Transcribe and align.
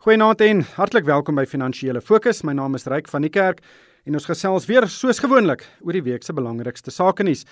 Goeienaand 0.00 0.40
en 0.40 0.62
hartlik 0.78 1.04
welkom 1.04 1.36
by 1.36 1.42
Finansiële 1.44 2.00
Fokus. 2.00 2.38
My 2.48 2.54
naam 2.56 2.72
is 2.78 2.86
Ryk 2.88 3.08
van 3.12 3.20
die 3.20 3.28
Kerk 3.28 3.58
en 4.08 4.14
ons 4.16 4.24
gesels 4.24 4.64
weer 4.64 4.86
soos 4.88 5.18
gewoonlik 5.20 5.66
oor 5.84 5.92
die 5.92 6.00
week 6.06 6.24
se 6.24 6.32
belangrikste 6.32 6.88
sake 6.88 7.26
nuus. 7.28 7.42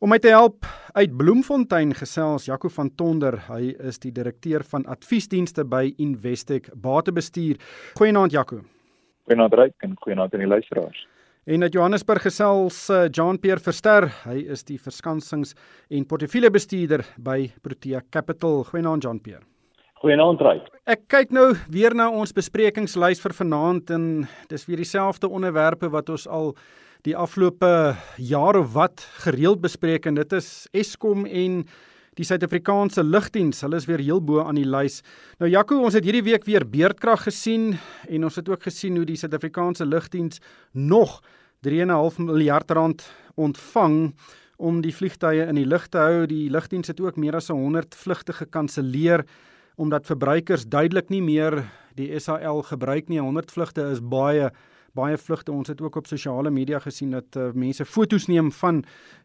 Om 0.00 0.08
my 0.08 0.16
te 0.24 0.32
help 0.32 0.64
uit 0.96 1.12
Bloemfontein 1.18 1.92
gesels 1.98 2.46
Jaco 2.48 2.70
van 2.72 2.88
Tonder. 2.96 3.36
Hy 3.50 3.74
is 3.90 4.00
die 4.00 4.14
direkteur 4.16 4.64
van 4.70 4.88
adviesdienste 4.88 5.66
by 5.68 5.90
Investec 6.00 6.72
Batebestuur. 6.72 7.60
Goeienaand 8.00 8.32
Jaco. 8.32 8.62
Goeienaand 9.28 9.60
Ryk 9.60 9.76
en 9.84 9.92
goeienaand 10.00 10.32
aan 10.32 10.46
die 10.46 10.52
luisteraars. 10.56 11.04
En 11.44 11.68
uit 11.68 11.76
Johannesburg 11.76 12.24
gesels 12.30 12.80
uh, 12.88 13.10
Jean-Pierre 13.12 13.60
Verster. 13.60 14.08
Hy 14.24 14.40
is 14.56 14.64
die 14.64 14.80
verskansings- 14.80 15.52
en 15.92 16.08
portefeuljebestuurder 16.08 17.04
by 17.20 17.50
Protea 17.60 18.00
Capital. 18.08 18.62
Goeienaand 18.72 19.04
Jean-Pierre. 19.04 19.49
Goeienaand 20.00 20.40
Ryk. 20.40 20.68
Ek 20.88 21.02
kyk 21.12 21.32
nou 21.36 21.50
weer 21.68 21.92
na 21.92 22.06
ons 22.08 22.30
besprekingslys 22.32 23.18
vir 23.20 23.34
vanaand 23.36 23.90
en 23.92 24.04
dis 24.48 24.62
weer 24.64 24.80
dieselfde 24.80 25.28
onderwerpe 25.28 25.90
wat 25.92 26.08
ons 26.08 26.22
al 26.24 26.54
die 27.04 27.12
afgelope 27.12 27.68
jaar 28.16 28.56
of 28.56 28.70
wat 28.72 29.04
gereeld 29.26 29.60
bespreek 29.60 30.08
en 30.08 30.16
dit 30.16 30.32
is 30.38 30.48
Eskom 30.72 31.26
en 31.28 31.58
die 32.16 32.24
Suid-Afrikaanse 32.24 33.04
lugdiens. 33.04 33.60
Hulle 33.60 33.76
is 33.76 33.88
weer 33.90 34.00
heel 34.00 34.24
bo 34.24 34.40
aan 34.40 34.56
die 34.56 34.64
lys. 34.64 35.02
Nou 35.36 35.52
Jaco, 35.52 35.82
ons 35.84 35.98
het 35.98 36.08
hierdie 36.08 36.24
week 36.30 36.48
weer 36.48 36.64
beerdkrag 36.64 37.26
gesien 37.28 37.74
en 38.08 38.24
ons 38.24 38.40
het 38.40 38.48
ook 38.48 38.64
gesien 38.70 38.96
hoe 38.96 39.04
die 39.04 39.18
Suid-Afrikaanse 39.20 39.84
lugdiens 39.84 40.40
nog 40.72 41.18
3.5 41.68 42.24
miljard 42.24 42.72
rand 42.72 43.04
ontvang 43.36 44.14
om 44.56 44.80
die 44.80 44.96
vliegtye 44.96 45.44
in 45.44 45.60
die 45.60 45.68
lug 45.68 45.90
te 45.92 46.00
hou. 46.00 46.24
Die 46.24 46.48
lugdiens 46.48 46.88
het 46.88 47.04
ook 47.04 47.20
meer 47.20 47.36
as 47.36 47.52
100 47.52 48.00
vlugte 48.00 48.40
gekanselleer 48.40 49.28
omdat 49.80 50.06
verbruikers 50.06 50.66
duidelik 50.68 51.08
nie 51.08 51.22
meer 51.24 51.62
die 51.96 52.12
SAL 52.20 52.60
gebruik 52.68 53.08
nie. 53.08 53.20
100 53.20 53.50
vlugte 53.50 53.88
is 53.94 54.02
baie 54.04 54.50
baie 54.90 55.14
vlugte. 55.14 55.52
Ons 55.54 55.70
het 55.70 55.78
ook 55.80 56.00
op 56.00 56.08
sosiale 56.10 56.50
media 56.50 56.80
gesien 56.82 57.12
dat 57.14 57.36
uh, 57.38 57.52
mense 57.54 57.84
foto's 57.86 58.26
neem 58.26 58.48
van 58.50 58.80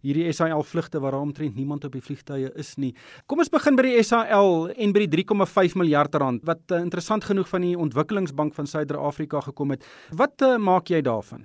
hierdie 0.06 0.30
SAL 0.30 0.61
vlugte 0.64 1.02
waar 1.02 1.17
omtrent 1.17 1.56
niemand 1.58 1.88
op 1.88 1.95
die 1.98 2.03
vliegtye 2.06 2.52
is 2.61 2.76
nie. 2.78 2.92
Kom 3.26 3.42
ons 3.42 3.50
begin 3.50 3.73
by 3.76 3.88
die 3.88 4.03
SAL 4.06 4.70
en 4.70 4.94
by 4.94 5.08
die 5.08 5.23
3,5 5.26 5.73
miljard 5.81 6.16
rand 6.22 6.45
wat 6.45 6.61
uh, 6.70 6.83
interessant 6.86 7.26
genoeg 7.26 7.50
van 7.50 7.66
die 7.66 7.73
Ontwikkelingsbank 7.81 8.53
van 8.53 8.70
Suider-Afrika 8.70 9.42
gekom 9.48 9.73
het. 9.73 9.89
Wat 10.14 10.45
uh, 10.45 10.59
maak 10.61 10.94
jy 10.94 11.02
daarvan? 11.02 11.42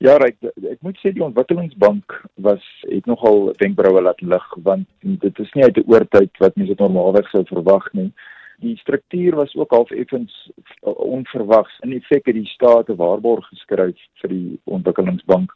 Ja, 0.00 0.14
ek 0.22 0.40
ek 0.48 0.80
moet 0.86 0.96
sê 1.02 1.12
die 1.12 1.26
Ontwikkelingsbank 1.26 2.16
was 2.48 2.64
het 2.88 3.06
nogal 3.10 3.50
wenkbroue 3.60 4.00
laat 4.06 4.24
lig 4.24 4.48
want 4.64 4.88
dit 5.26 5.44
is 5.44 5.54
nie 5.58 5.68
uit 5.68 5.76
'n 5.76 5.92
oortyd 5.92 6.40
wat 6.40 6.56
mense 6.56 6.80
normaalweg 6.80 7.28
sou 7.28 7.44
verwag 7.52 7.92
nie 7.92 8.08
die 8.60 8.76
struktuur 8.76 9.34
was 9.34 9.54
ook 9.56 9.70
half 9.70 9.90
effens 9.90 10.50
uh, 10.82 10.98
onverwags. 10.98 11.78
In 11.80 11.92
effek 11.92 12.26
het 12.26 12.34
die 12.34 12.46
staat 12.46 12.88
'n 12.88 12.96
waarborg 12.96 13.46
geskryf 13.48 13.98
vir 14.20 14.30
die 14.30 14.60
ontwikkelingsbank 14.64 15.52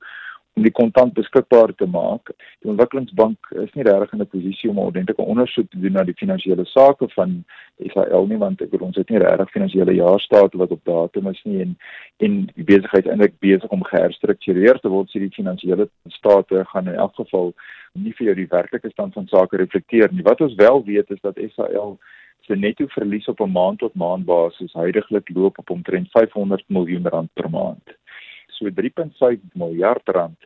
om 0.52 0.62
die 0.62 0.72
kontant 0.72 1.14
beskikbaar 1.16 1.72
te 1.74 1.86
maak. 1.86 2.30
Die 2.60 2.70
ontwikkelingsbank 2.70 3.50
is 3.64 3.72
nie 3.72 3.84
regtig 3.88 4.12
in 4.12 4.20
'n 4.20 4.26
posisie 4.26 4.70
om 4.70 4.76
'n 4.76 4.86
ordentlike 4.88 5.22
ondersoek 5.22 5.70
te 5.70 5.80
doen 5.80 5.92
na 5.92 6.04
die 6.04 6.20
finansiële 6.22 6.64
sake 6.64 7.08
van 7.08 7.44
Israel 7.76 8.26
nie 8.26 8.38
want 8.38 8.60
ek 8.60 8.80
ons 8.80 8.96
het 8.96 9.08
nie 9.08 9.18
regtig 9.18 9.50
finansiële 9.50 9.94
jaarstate 9.94 10.58
wat 10.58 10.70
op 10.70 10.84
datum 10.84 11.26
is 11.28 11.42
nie 11.44 11.60
en 11.60 11.76
en 12.16 12.50
die 12.54 12.64
besigheid 12.64 13.06
eintlik 13.06 13.38
besig 13.38 13.70
om 13.70 13.84
geherstruktureer 13.84 14.78
te 14.80 14.88
word. 14.88 15.10
So 15.10 15.18
die 15.18 15.30
finansiële 15.30 15.88
state 16.08 16.64
gaan 16.64 16.88
in 16.88 16.94
elk 16.94 17.14
geval 17.14 17.54
nie 17.92 18.12
vir 18.12 18.26
jou 18.26 18.34
die 18.34 18.48
werklike 18.48 18.90
stand 18.90 19.12
van 19.14 19.26
sake 19.26 19.56
reflekteer 19.56 20.12
nie. 20.12 20.22
Wat 20.22 20.40
ons 20.40 20.54
wel 20.54 20.84
weet 20.84 21.10
is 21.10 21.20
dat 21.20 21.38
Israel 21.38 21.98
se 22.46 22.56
netto 22.56 22.86
verlies 22.86 23.28
op 23.28 23.40
'n 23.40 23.52
maand 23.52 23.78
tot 23.78 23.94
maand 23.94 24.24
basis 24.24 24.72
heidaglik 24.72 25.28
loop 25.28 25.58
op 25.58 25.70
omtrent 25.70 26.10
500 26.10 26.64
miljoen 26.66 27.06
rand 27.06 27.30
per 27.34 27.50
maand. 27.50 27.86
So 28.46 28.70
3.5 28.70 29.40
miljard 29.54 30.08
rand 30.08 30.38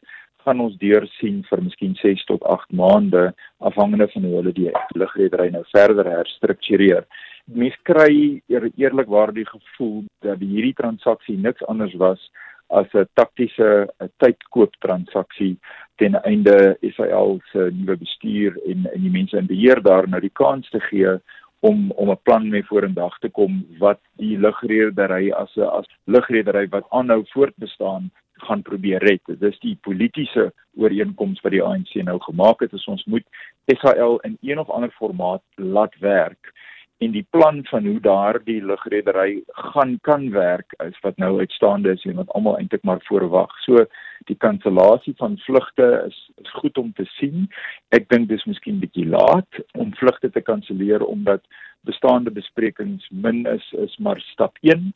gaan 0.47 0.61
ons 0.61 0.77
deur 0.79 1.07
sien 1.19 1.43
vir 1.51 1.63
miskien 1.63 1.95
6 1.95 2.25
tot 2.25 2.43
8 2.43 2.73
maande 2.73 3.35
afhangende 3.59 4.09
van 4.09 4.25
hoe 4.25 4.35
hulle 4.35 4.53
die 4.53 4.71
lugredery 4.95 5.49
nou 5.51 5.65
verder 5.73 6.07
herstruktureer. 6.07 7.07
Mens 7.45 7.75
kry 7.83 8.43
eer, 8.47 8.71
eerlikwaar 8.77 9.33
die 9.35 9.47
gevoel 9.47 10.05
dat 10.27 10.39
hierdie 10.39 10.75
transaksie 10.75 11.37
niks 11.39 11.67
anders 11.67 11.95
was 11.95 12.31
as 12.69 12.87
'n 12.95 13.07
taktiese 13.15 13.89
tydkoop 14.19 14.73
transaksie 14.79 15.57
ten 15.97 16.15
einde 16.23 16.77
Israel 16.81 17.41
se 17.53 17.71
nuwe 17.73 17.97
bestuur 17.97 18.59
en 18.67 18.87
en 18.95 19.03
die 19.03 19.11
mense 19.19 19.37
in 19.37 19.47
beheer 19.47 19.83
daar 19.83 20.09
nou 20.09 20.21
die 20.21 20.35
kans 20.43 20.71
te 20.71 20.81
gee 20.81 21.19
om 21.61 21.91
om 21.91 22.11
'n 22.11 22.23
plan 22.23 22.49
mee 22.49 22.65
vorendag 22.65 23.19
te 23.19 23.29
kom 23.29 23.67
wat 23.79 24.01
die 24.17 24.39
lugredery 24.39 25.31
as 25.31 25.57
'n 25.57 25.61
as 25.61 25.87
lugredery 26.05 26.69
wat 26.69 26.87
aanhou 26.91 27.25
voortbestaan 27.27 28.11
gaan 28.33 28.63
probeer 28.63 28.99
red. 28.99 29.21
Dit 29.25 29.43
is 29.43 29.59
die 29.59 29.79
politieke 29.81 30.53
ooreenkoms 30.75 31.41
wat 31.41 31.53
die 31.53 31.63
ANC 31.63 31.95
nou 31.95 32.21
gemaak 32.21 32.61
het. 32.61 32.87
Ons 32.87 33.05
moet 33.05 33.25
SAL 33.67 34.19
in 34.19 34.39
een 34.41 34.59
of 34.59 34.71
ander 34.71 34.91
formaat 34.91 35.43
laat 35.55 35.99
werk 35.99 36.53
en 36.99 37.13
die 37.13 37.27
plan 37.31 37.61
van 37.69 37.85
hoe 37.85 38.01
daardie 38.01 38.65
lugredery 38.65 39.43
gaan 39.73 39.99
kan 40.01 40.31
werk 40.31 40.73
is 40.85 40.97
wat 41.05 41.17
nou 41.17 41.39
uitstaande 41.39 41.93
is 41.93 42.05
en 42.05 42.17
wat 42.17 42.31
almal 42.39 42.57
eintlik 42.57 42.83
maar 42.89 43.03
voorwag. 43.09 43.53
So 43.65 43.85
die 44.31 44.37
kansellasie 44.37 45.15
van 45.17 45.37
vlugte 45.45 45.89
is 46.07 46.17
is 46.43 46.53
goed 46.61 46.79
om 46.79 46.93
te 46.93 47.05
sien. 47.19 47.51
Ek 47.89 48.09
dink 48.09 48.29
dis 48.29 48.45
miskien 48.49 48.81
bietjie 48.81 49.07
laat 49.09 49.61
om 49.77 49.93
vlugte 50.01 50.31
te 50.31 50.41
kanselleer 50.41 51.05
omdat 51.05 51.45
bestaande 51.85 52.31
besprekings 52.31 53.05
min 53.11 53.45
is 53.47 53.73
is 53.85 53.97
maar 53.99 54.21
stap 54.33 54.57
1. 54.61 54.89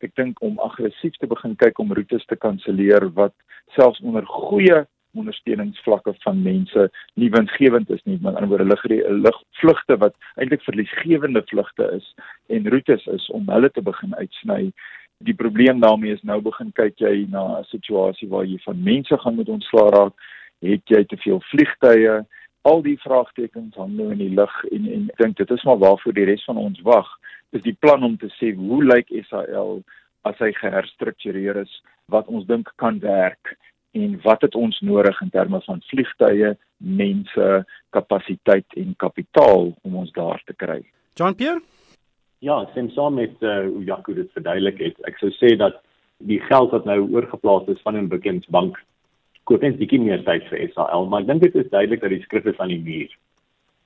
Ek 0.00 0.16
dink 0.16 0.40
om 0.42 0.58
aggressief 0.58 1.20
te 1.20 1.28
begin 1.28 1.56
kyk 1.56 1.78
om 1.78 1.92
roetes 1.92 2.24
te 2.26 2.36
kanselleer 2.36 3.10
wat 3.18 3.36
selfs 3.76 4.00
onder 4.00 4.24
goeie 4.26 4.86
ondersteuningsvlakke 5.18 6.14
van 6.24 6.42
mense 6.42 6.88
nie 7.20 7.30
winsgewend 7.30 7.90
is 7.90 8.02
nie, 8.04 8.18
die 8.18 8.28
ander 8.28 8.48
woorde 8.50 8.68
lig 8.68 9.38
vlugte 9.60 9.96
wat 10.02 10.16
eintlik 10.36 10.64
verliesgewende 10.66 11.42
vlugte 11.50 11.88
is 11.96 12.08
en 12.48 12.68
roetes 12.74 13.06
is 13.06 13.28
om 13.30 13.48
hulle 13.52 13.70
te 13.70 13.82
begin 13.82 14.14
uitsny. 14.14 14.72
Die 15.22 15.34
probleem 15.38 15.80
daarmee 15.80 16.16
is 16.16 16.22
nou 16.26 16.40
begin 16.42 16.72
kyk 16.72 16.98
jy 17.00 17.26
na 17.30 17.60
'n 17.60 17.64
situasie 17.70 18.28
waar 18.28 18.44
jy 18.44 18.58
van 18.64 18.82
mense 18.82 19.18
gaan 19.18 19.34
moet 19.34 19.48
ontslaa 19.48 19.90
raak, 19.90 20.14
het 20.62 20.82
jy 20.86 21.04
te 21.04 21.16
veel 21.16 21.40
vliegtye, 21.50 22.24
al 22.62 22.82
die 22.82 22.98
vraagtekens 23.02 23.74
hang 23.74 23.96
nou 23.96 24.10
in 24.12 24.18
die 24.18 24.34
lug 24.34 24.54
en 24.70 24.86
en 24.86 25.08
ek 25.10 25.18
dink 25.18 25.36
dit 25.36 25.50
is 25.50 25.64
maar 25.64 25.78
waarvoor 25.78 26.14
die 26.14 26.24
res 26.24 26.44
van 26.44 26.56
ons 26.56 26.80
wag, 26.86 27.08
is 27.52 27.62
die 27.62 27.76
plan 27.84 28.02
om 28.02 28.16
te 28.16 28.30
sê 28.38 28.54
hoe 28.54 28.84
lyk 28.84 29.10
SAL 29.28 29.82
as 30.24 30.38
hy 30.38 30.52
geherstruktureer 30.52 31.56
is 31.64 31.82
wat 32.06 32.26
ons 32.26 32.46
dink 32.46 32.70
kan 32.76 33.00
werk 33.02 33.56
en 33.92 34.20
wat 34.22 34.42
het 34.42 34.54
ons 34.54 34.80
nodig 34.80 35.20
in 35.20 35.30
terme 35.30 35.60
van 35.66 35.82
vliegtye, 35.90 36.56
mense, 36.76 37.64
kapasiteit 37.90 38.66
en 38.76 38.94
kapitaal 38.96 39.72
om 39.82 39.96
ons 39.96 40.12
daar 40.12 40.42
te 40.46 40.56
kry. 40.56 40.80
John 41.14 41.36
Pierre? 41.36 41.60
Ja, 42.42 42.64
sien 42.74 42.90
saam 42.90 43.20
met 43.20 43.34
uh, 43.40 43.66
hoe 43.68 43.84
Jaco 43.84 44.14
dit 44.14 44.30
verduidelik 44.32 44.80
het. 44.82 44.96
Ek 45.06 45.20
sou 45.20 45.30
sê 45.36 45.52
dat 45.56 45.78
die 46.26 46.40
geld 46.48 46.72
wat 46.74 46.88
nou 46.88 46.98
oorgeplaas 47.12 47.68
is 47.68 47.82
van 47.82 47.96
'n 47.96 48.08
bekende 48.08 48.46
bank 48.48 48.78
koop 49.44 49.62
net 49.62 49.78
bietjie 49.78 50.00
meer 50.00 50.22
tyd 50.24 50.46
vir 50.50 50.70
SAL, 50.72 51.06
maar 51.10 51.22
ek 51.22 51.26
dink 51.26 51.42
dit 51.42 51.54
is 51.54 51.70
duidelik 51.70 52.00
dat 52.00 52.10
die 52.14 52.22
skrif 52.22 52.46
is 52.46 52.58
aan 52.58 52.68
die 52.68 52.82
muur. 52.82 53.10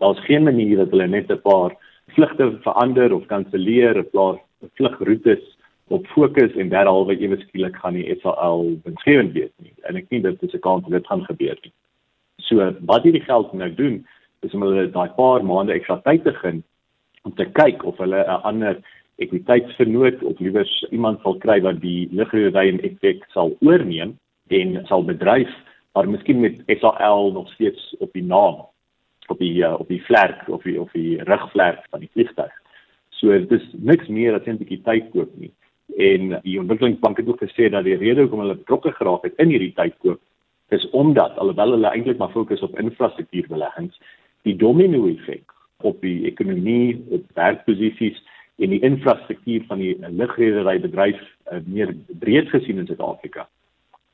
Daar's 0.00 0.20
geen 0.26 0.44
manier 0.44 0.76
dat 0.76 0.90
hulle 0.90 1.08
net 1.08 1.30
'n 1.30 1.40
paar 1.40 1.76
vlugte 2.14 2.58
verander 2.62 3.12
of 3.12 3.26
kanselleer 3.26 3.98
of 3.98 4.10
plaas 4.10 4.38
vlugroetes 4.76 5.55
op 5.88 6.06
fokus 6.06 6.54
en 6.58 6.68
derhalwe 6.68 7.14
ewe 7.18 7.38
skielik 7.40 7.76
gaan 7.78 7.94
die 7.94 8.14
SAL 8.20 8.64
winsgewend 8.84 9.32
wees 9.32 9.52
nie. 9.62 9.74
En 9.86 9.96
ek 9.96 10.08
dink 10.10 10.24
dit 10.26 10.42
is 10.42 10.54
'n 10.54 10.60
kans 10.60 10.82
dat 10.82 10.92
dit 10.98 11.06
gaan 11.06 11.24
gebeur 11.24 11.58
nie. 11.62 11.72
So 12.42 12.74
wat 12.80 13.02
hierdie 13.02 13.22
geld 13.22 13.52
nou 13.52 13.74
doen 13.74 14.06
is 14.42 14.54
om 14.54 14.62
hulle 14.62 14.90
daai 14.90 15.08
paar 15.16 15.44
maande 15.44 15.72
ekstra 15.72 16.00
tyd 16.02 16.24
te 16.24 16.32
gun 16.32 16.62
om 17.22 17.34
te 17.34 17.44
kyk 17.44 17.84
of 17.84 17.98
hulle 17.98 18.24
'n 18.24 18.42
ander 18.42 18.82
ekwiteitsvernoot 19.16 20.22
of 20.22 20.38
liewers 20.38 20.86
iemand 20.90 21.20
sal 21.20 21.38
kry 21.38 21.60
wat 21.60 21.80
die 21.80 22.08
ligredery 22.12 22.68
en 22.68 22.80
effek 22.80 23.24
sal 23.32 23.56
oorneem 23.60 24.18
en 24.48 24.86
sal 24.86 25.04
bedryf 25.04 25.50
maar 25.94 26.08
miskien 26.08 26.40
met 26.40 26.62
SAL 26.66 27.32
nog 27.32 27.52
steeds 27.52 27.94
op 27.98 28.12
die 28.12 28.24
naam 28.24 28.66
op 29.28 29.38
die 29.38 29.62
uh, 29.64 29.80
op 29.80 29.88
die 29.88 30.02
vlerk 30.02 30.48
of 30.48 30.62
die 30.62 30.80
of 30.80 30.90
die 30.92 31.22
rugvlerk 31.22 31.86
van 31.90 32.00
die 32.00 32.10
vliegtuig. 32.12 32.52
So 33.10 33.28
dit 33.28 33.52
is 33.52 33.66
niks 33.72 34.06
meer 34.08 34.34
as 34.34 34.46
'n 34.46 34.58
bietjie 34.58 34.82
tyd 34.82 35.10
koop 35.10 35.30
nie 35.36 35.52
en 35.96 36.40
die 36.44 36.58
ontwikkelingsbank 36.60 37.16
het 37.16 37.28
ook 37.28 37.42
gesê 37.42 37.70
dat 37.72 37.84
die 37.84 37.96
rede 37.96 38.20
hoekom 38.26 38.42
hulle 38.44 38.58
betrokke 38.60 38.92
geraak 38.92 39.24
het 39.24 39.36
in 39.42 39.52
hierdie 39.54 39.72
tydkoop 39.76 40.20
is 40.76 40.84
omdat 40.90 41.38
alhoewel 41.38 41.76
hulle 41.76 41.90
eintlik 41.92 42.18
maar 42.18 42.34
fokus 42.34 42.62
op 42.62 42.78
infrastruktuurbeleggings 42.78 44.00
die 44.44 44.56
domino 44.56 45.06
effek 45.08 45.52
op 45.84 46.00
die 46.00 46.26
ekonomie 46.28 46.98
op 47.10 47.24
werkposisies 47.38 48.18
en 48.56 48.72
die 48.72 48.80
infrastruktuur 48.84 49.64
van 49.68 49.80
die 49.80 49.94
lugredery 50.08 50.78
bedryf 50.80 51.20
uh, 51.20 51.60
meer 51.64 51.94
breed 52.20 52.50
gesien 52.52 52.82
in 52.82 52.88
Suid-Afrika 52.88 53.48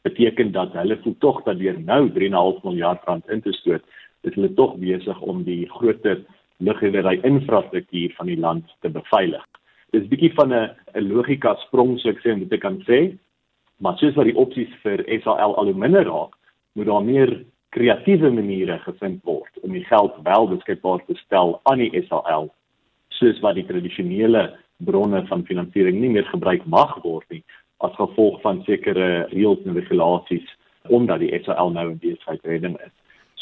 beteken 0.06 0.52
dat 0.52 0.75
hulle 0.78 0.99
voel 1.02 1.17
tog 1.19 1.43
dat 1.46 1.58
deur 1.58 1.78
nou 1.81 2.06
3.5 2.11 2.62
miljard 2.67 3.05
rand 3.11 3.28
in 3.28 3.43
te 3.43 3.55
stoot 3.58 3.82
is 4.23 4.35
hulle 4.35 4.55
tog 4.55 4.76
besig 4.78 5.20
om 5.20 5.43
die 5.43 5.67
groter 5.70 6.23
lugredery 6.62 7.19
infrastruktuur 7.26 8.14
van 8.19 8.31
die 8.31 8.38
land 8.38 8.70
te 8.81 8.90
beveilig 8.90 9.46
dis 9.93 10.09
bietjie 10.09 10.33
van 10.35 10.53
'n 10.53 10.71
'n 10.94 11.09
logika 11.09 11.55
sprong 11.67 11.99
so 11.99 12.09
ek 12.09 12.21
sê 12.21 12.33
om 12.33 12.41
dit 12.41 12.50
te 12.50 12.59
kan 12.59 12.83
sê. 12.89 13.17
Maar 13.81 13.99
soos 13.99 14.15
wat 14.15 14.25
die 14.25 14.37
opsies 14.37 14.73
vir 14.83 15.05
SAL 15.23 15.56
al 15.56 15.65
hoe 15.65 15.75
minder 15.75 16.05
raak, 16.05 16.35
moet 16.75 16.87
daar 16.87 17.05
meer 17.05 17.44
kreatiewe 17.73 18.31
maniere 18.31 18.79
gevind 18.85 19.23
word 19.25 19.61
om 19.62 19.73
die 19.73 19.85
geld 19.85 20.17
wel 20.25 20.49
beskikbaar 20.49 21.00
te 21.06 21.17
stel 21.25 21.61
aan 21.71 21.81
die 21.81 22.05
SAL 22.09 22.50
soos 23.09 23.41
wat 23.41 23.56
die 23.56 23.67
tradisionele 23.69 24.50
bronne 24.85 25.23
van 25.31 25.44
finansiering 25.49 26.00
nie 26.00 26.11
meer 26.12 26.29
gebruik 26.29 26.65
mag 26.67 26.99
word 27.05 27.25
nie 27.33 27.43
as 27.87 27.95
gevolg 27.97 28.41
van 28.45 28.61
sekere 28.69 29.27
reëls 29.33 29.65
en 29.67 29.79
regulasies 29.79 30.49
omdat 30.91 31.23
die 31.23 31.33
SAL 31.45 31.73
nou 31.73 31.87
in 31.93 32.00
besigheid 32.03 32.45
redding 32.45 32.77
is. 32.83 32.93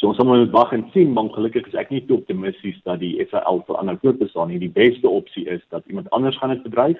So 0.00 0.08
ons 0.08 0.18
moet 0.24 0.48
wag 0.54 0.70
en 0.72 0.86
sien, 0.94 1.12
maar 1.12 1.28
gelukkig 1.34 1.66
is 1.68 1.76
ek 1.76 1.90
nie 1.92 2.00
te 2.08 2.16
optimisties 2.16 2.78
dat 2.88 3.02
die 3.02 3.20
SAL 3.28 3.60
vir 3.66 3.76
ander 3.76 3.98
voortbestaan 4.00 4.48
nie. 4.48 4.60
Die 4.62 4.72
beste 4.72 5.08
opsie 5.08 5.44
is 5.44 5.60
dat 5.68 5.84
iemand 5.92 6.08
anders 6.16 6.38
gaan 6.40 6.54
dit 6.54 6.62
bedryf, 6.64 6.96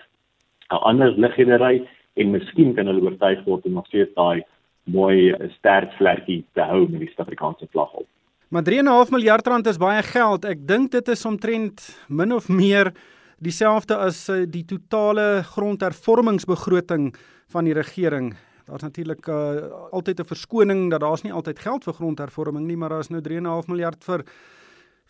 'n 0.71 0.85
ander 0.85 1.17
liggedery 1.17 1.89
en 2.21 2.31
miskien 2.31 2.75
kan 2.75 2.87
hulle 2.87 3.01
oortuig 3.01 3.41
word 3.45 3.65
om 3.65 3.73
nog 3.73 3.87
steeds 3.87 4.13
daai 4.15 4.45
mooi 4.85 5.33
sterk 5.57 5.93
vlekkie 5.97 6.45
te 6.53 6.61
hou 6.61 6.89
met 6.89 7.01
die 7.01 7.09
Suid-Afrikaanse 7.09 7.69
vlag 7.73 7.93
op. 7.93 8.07
Maar 8.49 8.63
3.5 8.63 9.11
miljard 9.11 9.47
rand 9.47 9.67
is 9.67 9.79
baie 9.79 10.03
geld. 10.03 10.45
Ek 10.45 10.67
dink 10.67 10.91
dit 10.91 11.09
is 11.09 11.25
omtrent 11.25 11.81
min 12.09 12.33
of 12.33 12.49
meer 12.49 12.93
dieselfde 13.39 13.97
as 13.97 14.29
eh, 14.29 14.45
die 14.45 14.65
totale 14.65 15.43
grondhervormingsbegroting 15.43 17.15
van 17.49 17.65
die 17.65 17.75
regering. 17.75 18.35
Daar's 18.71 18.87
natuurlik 18.87 19.27
uh, 19.27 19.91
altyd 19.91 20.21
'n 20.21 20.31
verskoning 20.31 20.91
dat 20.91 21.01
daar's 21.01 21.23
nie 21.23 21.33
altyd 21.33 21.59
geld 21.59 21.85
vir 21.85 21.95
grondhervorming 21.95 22.67
nie, 22.67 22.77
maar 22.77 22.89
daar's 22.89 23.11
nou 23.11 23.21
3.5 23.21 23.67
miljard 23.67 24.05
vir 24.05 24.25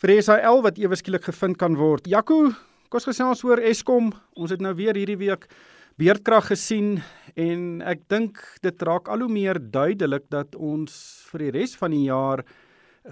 vir 0.00 0.22
SAL 0.22 0.62
wat 0.62 0.78
ewe 0.78 0.96
skielik 0.96 1.24
gevind 1.24 1.56
kan 1.56 1.76
word. 1.76 2.06
Jaco, 2.06 2.48
kom 2.88 2.96
ons 2.96 3.04
gesels 3.04 3.44
oor 3.44 3.58
Eskom. 3.58 4.12
Ons 4.32 4.50
het 4.50 4.60
nou 4.60 4.74
weer 4.74 4.96
hierdie 4.96 5.18
week 5.18 5.46
beerdkrag 6.00 6.46
gesien 6.46 7.02
en 7.36 7.82
ek 7.82 8.08
dink 8.08 8.40
dit 8.62 8.82
raak 8.82 9.08
al 9.08 9.20
hoe 9.20 9.28
meer 9.28 9.60
duidelik 9.60 10.24
dat 10.30 10.56
ons 10.56 11.28
vir 11.30 11.38
die 11.38 11.50
res 11.50 11.76
van 11.76 11.90
die 11.90 12.06
jaar 12.08 12.44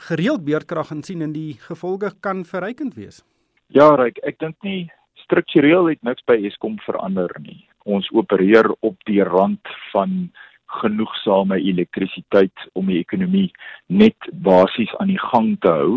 gereeld 0.08 0.44
beerdkrag 0.44 0.90
insien 0.90 1.22
en 1.22 1.32
die 1.32 1.58
gevolge 1.60 2.14
kan 2.20 2.44
verrykend 2.44 2.96
wees. 2.96 3.22
Ja, 3.68 3.94
Ryk, 3.96 4.18
ek 4.24 4.38
dink 4.38 4.56
nie 4.64 4.88
struktureel 5.14 5.92
het 5.92 6.02
niks 6.02 6.24
by 6.24 6.40
Eskom 6.48 6.78
verander 6.86 7.28
nie. 7.44 7.67
Ons 7.88 8.08
opereer 8.12 8.68
op 8.84 8.96
die 9.08 9.22
rand 9.24 9.72
van 9.92 10.28
genoegsame 10.82 11.56
elektrisiteit 11.64 12.66
om 12.76 12.90
die 12.92 12.98
ekonomie 13.00 13.48
net 13.88 14.28
basies 14.44 14.92
aan 15.00 15.08
die 15.14 15.22
gang 15.22 15.54
te 15.64 15.72
hou. 15.72 15.92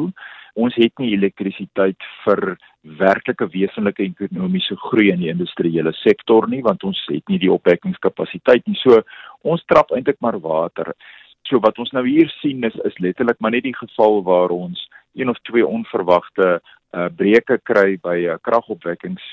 Ons 0.56 0.76
het 0.80 0.94
nie 1.00 1.12
elektrisiteit 1.16 2.08
vir 2.24 2.56
werklike 3.00 3.48
wesenlike 3.54 4.04
ekonomiese 4.04 4.76
groei 4.88 5.12
in 5.12 5.22
die 5.22 5.32
industriële 5.32 5.94
sektor 6.00 6.48
nie 6.50 6.62
want 6.66 6.84
ons 6.88 7.00
het 7.12 7.24
nie 7.30 7.40
die 7.44 7.52
opwekkingskapasiteit 7.52 8.66
nie. 8.68 8.80
So 8.80 9.04
ons 9.44 9.64
trap 9.68 9.92
eintlik 9.92 10.20
maar 10.24 10.40
water. 10.40 10.94
So 11.50 11.60
wat 11.64 11.80
ons 11.84 11.92
nou 11.96 12.06
hier 12.08 12.32
sien 12.40 12.64
is 12.64 12.78
is 12.88 13.00
letterlik 13.04 13.40
maar 13.40 13.52
net 13.52 13.68
die 13.68 13.76
geval 13.76 14.22
waar 14.24 14.56
ons 14.56 14.80
een 15.20 15.30
of 15.30 15.40
twee 15.48 15.68
onverwagte 15.68 16.60
uh, 16.60 17.08
breuke 17.16 17.60
kry 17.68 17.98
by 18.00 18.18
'n 18.18 18.36
uh, 18.36 18.40
kragopwekkings 18.42 19.24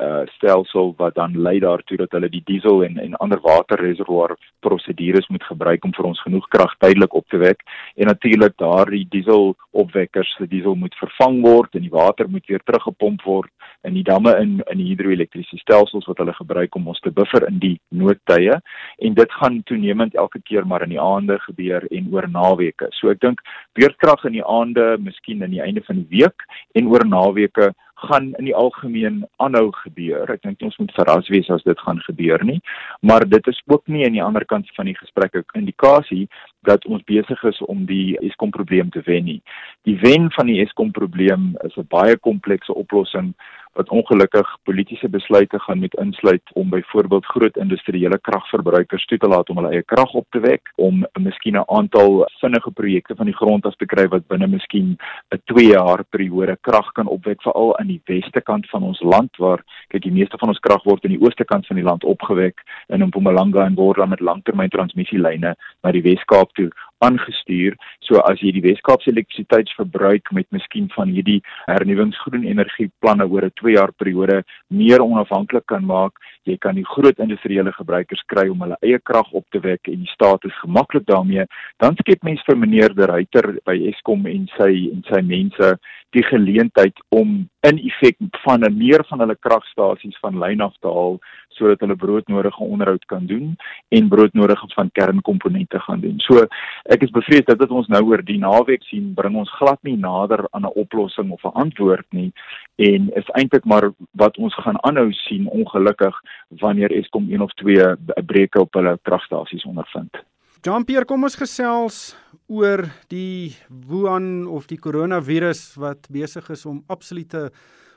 uh, 0.00 0.22
stelsel 0.36 0.94
wat 0.98 1.14
dan 1.14 1.36
lei 1.42 1.58
daartoe 1.60 1.96
dat 2.00 2.12
hulle 2.16 2.28
die 2.32 2.42
diesel 2.44 2.84
en 2.84 2.98
en 2.98 3.16
ander 3.24 3.40
waterreservoir 3.44 4.36
prosedures 4.60 5.28
moet 5.28 5.44
gebruik 5.44 5.84
om 5.84 5.94
vir 5.96 6.08
ons 6.10 6.22
genoeg 6.22 6.48
krag 6.48 6.74
tydelik 6.78 7.14
op 7.14 7.28
te 7.28 7.40
wek 7.42 7.64
en 7.96 8.06
natuurlik 8.06 8.56
daardie 8.56 9.06
dieselopwekkers 9.10 10.34
se 10.36 10.46
diesel 10.46 10.74
moet 10.74 10.96
vervang 11.00 11.40
word 11.46 11.74
en 11.74 11.86
die 11.86 11.96
water 11.96 12.28
moet 12.28 12.46
weer 12.46 12.64
teruggepomp 12.64 13.22
word 13.24 13.50
in 13.88 13.94
die 13.96 14.04
damme 14.04 14.32
in 14.40 14.58
in 14.70 14.80
die 14.80 14.88
hidroelektrisiesstelsels 14.90 16.08
wat 16.10 16.18
hulle 16.20 16.34
gebruik 16.36 16.76
om 16.76 16.88
ons 16.92 17.00
te 17.04 17.12
buffer 17.14 17.46
in 17.48 17.58
die 17.62 17.76
noodtye 17.88 18.58
en 19.06 19.14
dit 19.16 19.36
gaan 19.40 19.60
toenemend 19.70 20.16
elke 20.24 20.40
keer 20.44 20.66
maar 20.66 20.84
in 20.84 20.92
die 20.94 21.00
aande 21.00 21.38
gebeur 21.46 21.86
en 21.90 22.10
oor 22.12 22.28
naweke. 22.28 22.90
So 22.98 23.12
ek 23.12 23.22
dink 23.24 23.40
beurtkrag 23.78 24.26
in 24.28 24.36
die 24.38 24.44
aande, 24.44 24.96
miskien 25.00 25.42
aan 25.42 25.54
die 25.54 25.64
einde 25.64 25.84
van 25.86 26.02
die 26.02 26.20
week 26.20 26.44
en 26.76 26.90
oor 26.92 27.06
naweke 27.06 27.72
gaan 28.06 28.32
in 28.38 28.48
die 28.48 28.56
algemeen 28.56 29.24
aanhou 29.36 29.70
gebeur. 29.82 30.30
Ek 30.32 30.42
dink 30.42 30.62
ons 30.66 30.78
moet 30.80 30.94
verras 30.96 31.28
wees 31.32 31.50
as 31.50 31.64
dit 31.66 31.80
gaan 31.86 32.00
gebeur 32.06 32.44
nie, 32.44 32.60
maar 33.00 33.26
dit 33.28 33.46
is 33.52 33.62
ook 33.66 33.86
nie 33.86 34.06
aan 34.06 34.16
die 34.16 34.24
ander 34.24 34.44
kant 34.44 34.70
van 34.76 34.90
die 34.90 34.96
gesprek 34.96 35.34
'n 35.34 35.44
indikasie 35.62 36.28
dat 36.62 36.84
ons 36.86 37.02
besig 37.04 37.42
is 37.42 37.60
om 37.60 37.84
die 37.86 38.18
Eskom 38.18 38.50
probleem 38.50 38.90
te 38.90 39.02
wen 39.04 39.24
nie. 39.24 39.40
Die 39.88 39.96
wen 40.02 40.30
van 40.36 40.46
die 40.46 40.60
Eskom 40.64 40.90
probleem 40.90 41.56
is 41.64 41.76
'n 41.76 41.86
baie 41.88 42.16
komplekse 42.16 42.74
oplossing 42.74 43.34
wat 43.72 43.88
ongelukkig 43.88 44.48
politieke 44.62 45.08
besluite 45.08 45.58
gaan 45.58 45.78
moet 45.78 45.94
insluit 45.94 46.42
om 46.52 46.68
byvoorbeeld 46.68 47.26
groot 47.26 47.56
industriële 47.56 48.18
kragverbruikers 48.18 49.04
toe 49.04 49.18
te 49.18 49.28
laat 49.28 49.50
om 49.50 49.60
hulle 49.60 49.70
eie 49.70 49.82
krag 49.82 50.12
op 50.18 50.26
te 50.30 50.40
wek 50.42 50.72
om 50.74 51.04
miskien 51.20 51.56
'n 51.56 51.70
aantal 51.78 52.26
vinnige 52.40 52.70
projekte 52.70 53.14
van 53.14 53.26
die 53.26 53.34
grond 53.34 53.66
af 53.66 53.76
te 53.76 53.86
kry 53.86 54.08
wat 54.08 54.26
binne 54.26 54.46
miskien 54.46 54.98
'n 55.34 55.42
2 55.44 55.66
jaar 55.66 56.04
periode 56.04 56.56
krag 56.60 56.92
kan 56.92 57.06
opwek 57.06 57.42
veral 57.42 57.78
aan 57.78 57.86
die 57.86 58.02
weste 58.04 58.40
kant 58.40 58.68
van 58.70 58.82
ons 58.82 59.00
land 59.00 59.36
waar 59.36 59.62
kyk 59.88 60.02
die 60.02 60.18
meeste 60.18 60.38
van 60.38 60.48
ons 60.48 60.58
krag 60.58 60.82
word 60.84 61.04
in 61.04 61.10
die 61.10 61.20
ooste 61.20 61.44
kant 61.44 61.66
van 61.66 61.76
die 61.76 61.84
land 61.84 62.04
opgewek 62.04 62.60
in 62.88 63.06
Mpumalanga 63.06 63.64
en 63.64 63.74
Borla 63.74 64.06
met 64.06 64.20
langtermyntransmissielyne 64.20 65.54
na 65.82 65.92
die 65.92 66.02
Weskaap 66.02 66.49
toe 66.54 66.70
aangestuur. 67.06 67.76
So 68.06 68.20
as 68.28 68.40
jy 68.42 68.52
die 68.56 68.64
Weskaapse 68.64 69.10
elektrisiteitsverbruik 69.12 70.32
met 70.36 70.48
miskien 70.54 70.88
van 70.94 71.12
hierdie 71.14 71.40
hernuwingsgroen 71.66 72.44
energieplanne 72.48 73.26
oor 73.28 73.46
'n 73.48 73.56
2 73.60 73.76
jaar 73.76 73.92
periode 73.92 74.42
meer 74.68 75.02
onafhanklik 75.02 75.66
kan 75.66 75.84
maak, 75.84 76.12
jy 76.44 76.56
kan 76.56 76.74
die 76.74 76.86
groot 76.86 77.18
industriële 77.18 77.72
gebruikers 77.72 78.22
kry 78.26 78.48
om 78.48 78.60
hulle 78.60 78.76
eie 78.82 78.98
krag 78.98 79.32
op 79.32 79.46
te 79.50 79.60
wek 79.60 79.88
en 79.88 79.98
die 80.04 80.14
staat 80.14 80.44
is 80.44 80.60
gemaklik 80.62 81.06
daarmee, 81.06 81.44
dan 81.78 81.96
skep 81.96 82.22
mens 82.22 82.42
vir 82.46 82.56
meneer 82.56 82.94
De 82.94 83.06
Ruyter 83.06 83.58
by 83.64 83.76
Eskom 83.92 84.26
en 84.26 84.48
sy 84.56 84.90
en 84.92 85.04
sy 85.08 85.20
mense 85.22 85.78
die 86.10 86.24
geleentheid 86.26 86.96
om 87.08 87.48
in 87.68 87.78
effek 87.78 88.16
van 88.44 88.64
'n 88.64 88.76
meer 88.76 89.04
van 89.08 89.20
hulle 89.20 89.36
kragstasies 89.36 90.18
van 90.18 90.38
lyn 90.38 90.60
af 90.60 90.74
te 90.80 90.88
haal 90.88 91.20
sodat 91.48 91.80
hulle 91.80 91.96
broodnodige 91.96 92.62
onderhoud 92.62 93.04
kan 93.04 93.26
doen 93.26 93.56
en 93.88 94.08
broodnodige 94.08 94.68
van 94.74 94.90
kernkomponente 94.92 95.80
gaan 95.80 96.00
doen. 96.00 96.18
So 96.18 96.46
ek 96.90 97.04
is 97.06 97.12
bevrees 97.14 97.46
dat 97.46 97.60
dit 97.62 97.70
ons 97.70 97.88
nou 97.92 98.00
oor 98.10 98.22
die 98.26 98.38
naweek 98.42 98.82
sien 98.88 99.12
bring 99.14 99.36
ons 99.38 99.50
glad 99.58 99.78
nie 99.86 99.96
nader 99.96 100.46
aan 100.50 100.66
'n 100.66 100.76
oplossing 100.82 101.30
of 101.30 101.44
'n 101.44 101.54
antwoord 101.64 102.06
nie 102.12 102.32
en 102.78 103.10
is 103.14 103.28
eintlik 103.38 103.64
maar 103.64 103.92
wat 104.12 104.36
ons 104.38 104.54
gaan 104.54 104.80
aanhou 104.82 105.12
sien 105.12 105.46
ongelukkig 105.46 106.14
wanneer 106.60 106.90
Eskom 106.90 107.30
een 107.30 107.40
of 107.40 107.52
twee 107.54 107.86
breuke 108.26 108.60
op 108.60 108.74
hulle 108.74 108.98
kragstasies 109.02 109.64
ondervind. 109.64 110.16
Jean-Pierre, 110.62 111.04
kom 111.04 111.22
ons 111.22 111.36
gesels 111.36 112.16
oor 112.48 112.82
die 113.08 113.56
Wuhan 113.68 114.46
of 114.46 114.66
die 114.66 114.78
koronavirus 114.78 115.76
wat 115.76 116.08
besig 116.10 116.50
is 116.50 116.66
om 116.66 116.82
absolute 116.86 117.50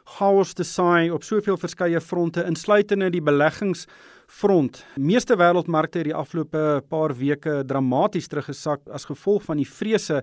chaos 0.03 0.53
te 0.53 0.63
saai 0.63 1.11
op 1.11 1.23
soveel 1.23 1.57
verskeie 1.57 2.01
fronte 2.01 2.43
insluitende 2.47 3.09
die 3.13 3.21
beleggingsfront. 3.21 4.83
Meeste 4.95 5.37
wêreldmarkte 5.39 6.01
het 6.01 6.09
die 6.09 6.15
afgelope 6.15 6.81
paar 6.89 7.15
weke 7.17 7.63
dramaties 7.67 8.27
teruggesak 8.27 8.81
as 8.91 9.05
gevolg 9.05 9.43
van 9.43 9.57
die 9.57 9.69
vrese 9.69 10.21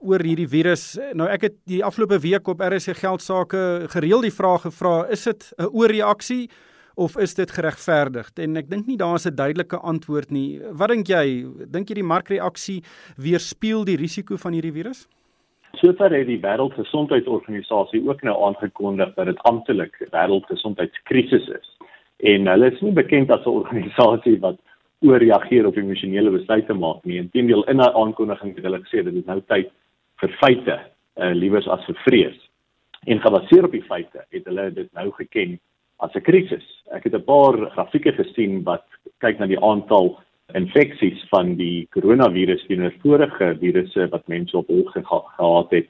oor 0.00 0.20
hierdie 0.20 0.48
virus. 0.48 0.98
Nou 1.16 1.28
ek 1.32 1.48
het 1.48 1.58
die 1.64 1.82
afgelope 1.84 2.20
week 2.20 2.48
op 2.48 2.60
RSC 2.60 2.98
geldsaake 3.00 3.88
gereeld 3.94 4.28
die 4.28 4.34
vraag 4.34 4.68
gevra, 4.68 5.06
is 5.10 5.24
dit 5.24 5.52
'n 5.58 5.70
oorreaksie? 5.72 6.48
of 6.96 7.16
is 7.20 7.34
dit 7.36 7.50
geregverdig? 7.52 8.30
En 8.40 8.56
ek 8.56 8.70
dink 8.72 8.86
nie 8.88 8.96
daar 8.96 9.14
is 9.14 9.26
'n 9.26 9.34
duidelike 9.34 9.76
antwoord 9.76 10.30
nie. 10.30 10.60
Wat 10.72 10.88
dink 10.88 11.06
jy? 11.06 11.44
Dink 11.68 11.88
jy 11.88 11.94
die 11.94 12.02
markreaksie 12.02 12.82
weerspieël 13.16 13.84
die 13.84 13.96
risiko 13.96 14.36
van 14.36 14.52
hierdie 14.52 14.72
virus? 14.72 15.06
Sover 15.76 16.12
het 16.14 16.26
die 16.26 16.40
Wêreldgesondheidsorganisasie 16.40 18.00
ook 18.08 18.22
nou 18.22 18.36
aangekondig 18.46 19.14
dat 19.14 19.26
dit 19.26 19.42
amptelik 19.48 19.98
wêreldgesondheidskrisis 20.10 21.48
is. 21.48 21.72
En 22.24 22.48
hulle 22.48 22.70
is 22.72 22.80
nie 22.80 22.92
bekend 22.96 23.30
as 23.30 23.44
'n 23.44 23.58
organisasie 23.60 24.38
wat 24.40 24.56
ooreageer 25.00 25.66
op 25.66 25.76
emosionele 25.76 26.30
besluite 26.30 26.74
maak 26.74 27.04
nie. 27.04 27.18
Inteendeel 27.18 27.64
in 27.64 27.78
haar 27.78 27.92
aankondiging 27.92 28.54
het 28.54 28.64
hulle 28.64 28.80
gesê 28.80 29.04
dit 29.04 29.14
is 29.14 29.26
nou 29.26 29.40
tyd 29.40 29.70
vir 30.20 30.32
feite, 30.40 30.80
uh, 31.16 31.32
liewers 31.34 31.68
as 31.68 31.84
vir 31.84 31.98
vrees. 32.04 32.38
En 33.06 33.20
gebaseer 33.20 33.64
op 33.64 33.72
die 33.72 33.84
feite 33.84 34.24
het 34.30 34.44
hulle 34.44 34.70
dit 34.70 34.92
nou 34.92 35.10
geken 35.10 35.58
as 35.98 36.14
'n 36.14 36.20
krisis. 36.20 36.64
Ek 36.90 37.04
het 37.04 37.14
'n 37.14 37.24
paar 37.24 37.70
grafieke 37.70 38.12
gesien 38.12 38.62
wat 38.64 38.84
kyk 39.18 39.38
na 39.38 39.46
die 39.46 39.60
aantal 39.60 40.18
infeksies 40.54 41.24
van 41.30 41.54
die 41.58 41.86
koronavirus 41.94 42.64
teenoor 42.68 42.94
vorige 43.02 43.54
virusse 43.60 44.08
wat 44.12 44.28
mense 44.28 44.56
op 44.56 44.68
hul 44.68 44.84
gehad 44.92 45.70
het, 45.74 45.88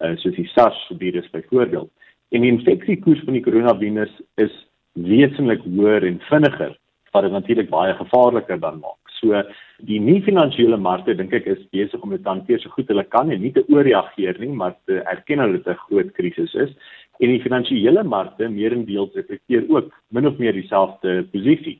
uh, 0.00 0.16
soos 0.16 0.34
die 0.34 0.48
SARS 0.54 0.80
virus 0.98 1.30
byvoorbeeld. 1.30 1.90
En 2.32 2.42
die 2.42 2.50
infeksiekoers 2.50 3.22
van 3.24 3.38
die 3.38 3.44
koronavirus 3.44 4.14
is 4.42 4.54
wesentlik 4.92 5.62
hoër 5.64 6.06
en 6.08 6.18
vinniger, 6.28 6.74
wat 7.12 7.22
dit 7.22 7.32
natuurlik 7.32 7.70
baie 7.70 7.94
gevaarliker 7.94 8.60
dan 8.60 8.80
maak. 8.80 8.98
So 9.22 9.38
die 9.86 10.00
nie 10.00 10.22
finansiële 10.26 10.76
markte 10.76 11.14
dink 11.14 11.32
ek 11.36 11.46
is 11.46 11.62
besig 11.70 12.02
om 12.02 12.10
dit 12.10 12.26
hanteer 12.26 12.58
so 12.58 12.72
goed 12.74 12.88
hulle 12.90 13.04
kan 13.04 13.30
en 13.30 13.40
nie 13.40 13.52
te 13.54 13.62
ooreageer 13.70 14.40
nie, 14.40 14.50
maar 14.50 14.74
te 14.90 14.98
erken 15.06 15.38
dat 15.44 15.52
dit 15.52 15.68
'n 15.68 15.84
groot 15.86 16.12
krisis 16.12 16.54
is 16.54 16.74
En 17.22 17.30
die 17.30 17.42
finansiële 17.42 18.02
markte 18.02 18.48
meerendeels 18.48 19.14
reflekteer 19.14 19.68
ook 19.70 19.92
min 20.08 20.26
of 20.26 20.38
meer 20.42 20.56
dieselfde 20.56 21.22
posisie. 21.30 21.76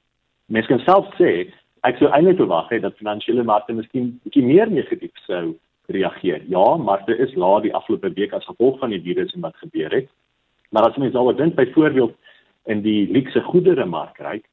Mens 0.46 0.68
kan 0.70 0.82
self 0.86 1.08
sê 1.18 1.48
ek 1.88 1.98
sou 1.98 2.08
eintlik 2.10 2.38
verwag 2.38 2.68
het 2.70 2.82
dat 2.82 2.98
finansiële 3.00 3.42
markte 3.42 3.74
miskien 3.74 4.12
bietjie 4.22 4.44
meer 4.46 4.70
negatief 4.70 5.14
sou 5.26 5.56
reageer. 5.92 6.44
Ja, 6.48 6.76
markte 6.76 7.16
is 7.18 7.34
laag 7.34 7.64
die 7.66 7.74
afgelope 7.74 8.12
week 8.14 8.32
as 8.32 8.46
gevolg 8.46 8.78
van 8.78 8.94
die 8.94 9.02
virus 9.02 9.34
en 9.34 9.42
wat 9.46 9.56
gebeur 9.56 9.90
het. 9.90 10.08
Maar 10.70 10.88
as 10.88 10.96
mens 10.96 11.12
daaroor 11.12 11.36
dink 11.36 11.54
byvoorbeeld 11.58 12.14
in 12.70 12.82
die 12.82 13.10
luukse 13.10 13.42
goedere 13.50 13.84
mark 13.84 14.14
kyk, 14.16 14.46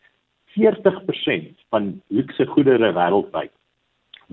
40% 0.58 1.54
van 1.70 1.94
luukse 2.08 2.46
goedere 2.50 2.92
wêreldwyd 2.98 3.54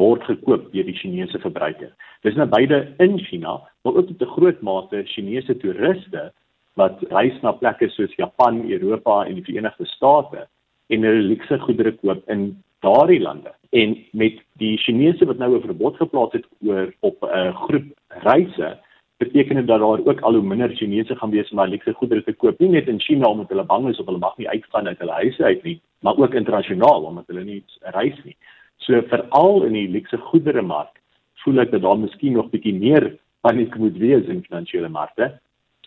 word 0.00 0.24
gekoop 0.28 0.72
deur 0.72 0.88
die 0.88 0.96
Chinese 0.96 1.38
verbruiker. 1.40 1.92
Dis 2.24 2.36
nou 2.36 2.48
beide 2.48 2.82
in 3.00 3.18
China, 3.20 3.60
maar 3.84 3.96
ook 3.96 4.08
tot 4.08 4.22
'n 4.22 4.34
groot 4.36 4.60
mate 4.60 5.04
Chinese 5.04 5.56
toeriste 5.56 6.32
wat 6.74 7.00
reis 7.08 7.40
na 7.42 7.52
plekke 7.52 7.88
soos 7.88 8.14
Japan, 8.16 8.70
Europa 8.70 9.24
en 9.24 9.34
die 9.34 9.44
Verenigde 9.44 9.86
State 9.86 10.48
en 10.86 11.02
hulle 11.02 11.28
luukse 11.28 11.58
goedere 11.58 11.92
koop 12.00 12.30
in 12.30 12.48
daardie 12.84 13.20
lande. 13.20 13.52
En 13.70 13.96
met 14.12 14.40
die 14.60 14.76
Chinese 14.78 15.26
wat 15.26 15.38
nou 15.38 15.56
'n 15.56 15.66
verbod 15.68 15.96
geplaas 15.96 16.32
het 16.32 16.46
oor 16.62 16.92
op 17.00 17.22
'n 17.22 17.38
uh, 17.38 17.56
groep 17.62 17.86
reise, 18.08 18.78
beteken 19.16 19.56
dit 19.56 19.66
dat 19.66 19.80
daar 19.80 20.06
ook 20.06 20.20
al 20.20 20.34
hoe 20.34 20.42
minder 20.42 20.76
Chinese 20.76 21.16
gaan 21.16 21.30
wees 21.30 21.50
om 21.50 21.58
elektriese 21.58 21.98
goedere 21.98 22.22
te 22.22 22.32
koop, 22.32 22.58
nie 22.58 22.68
net 22.68 22.88
in 22.88 23.00
China 23.00 23.28
omdat 23.28 23.48
hulle 23.48 23.64
bang 23.64 23.88
is 23.88 23.98
of 23.98 24.06
hulle 24.06 24.18
mag 24.18 24.36
nie 24.36 24.48
uitgaan 24.48 24.86
uit 24.86 24.98
hulle 24.98 25.12
huise 25.12 25.44
uit 25.44 25.62
nie, 25.62 25.80
maar 26.00 26.16
ook 26.16 26.34
internasionaal 26.34 27.02
omdat 27.02 27.26
hulle 27.26 27.44
nie 27.44 27.64
reis 27.80 28.18
nie. 28.24 28.36
So 28.76 29.02
veral 29.08 29.62
in 29.62 29.72
die 29.72 29.88
elektriese 29.88 30.24
goedere 30.24 30.62
mark 30.62 31.00
voel 31.44 31.62
ek 31.62 31.70
dat 31.70 31.82
daar 31.82 31.98
miskien 31.98 32.32
nog 32.32 32.50
bietjie 32.50 32.74
meer 32.74 33.16
paniek 33.40 33.76
moet 33.78 33.96
wees 33.96 34.26
in 34.26 34.44
finansiële 34.44 34.88
markte. 34.88 35.38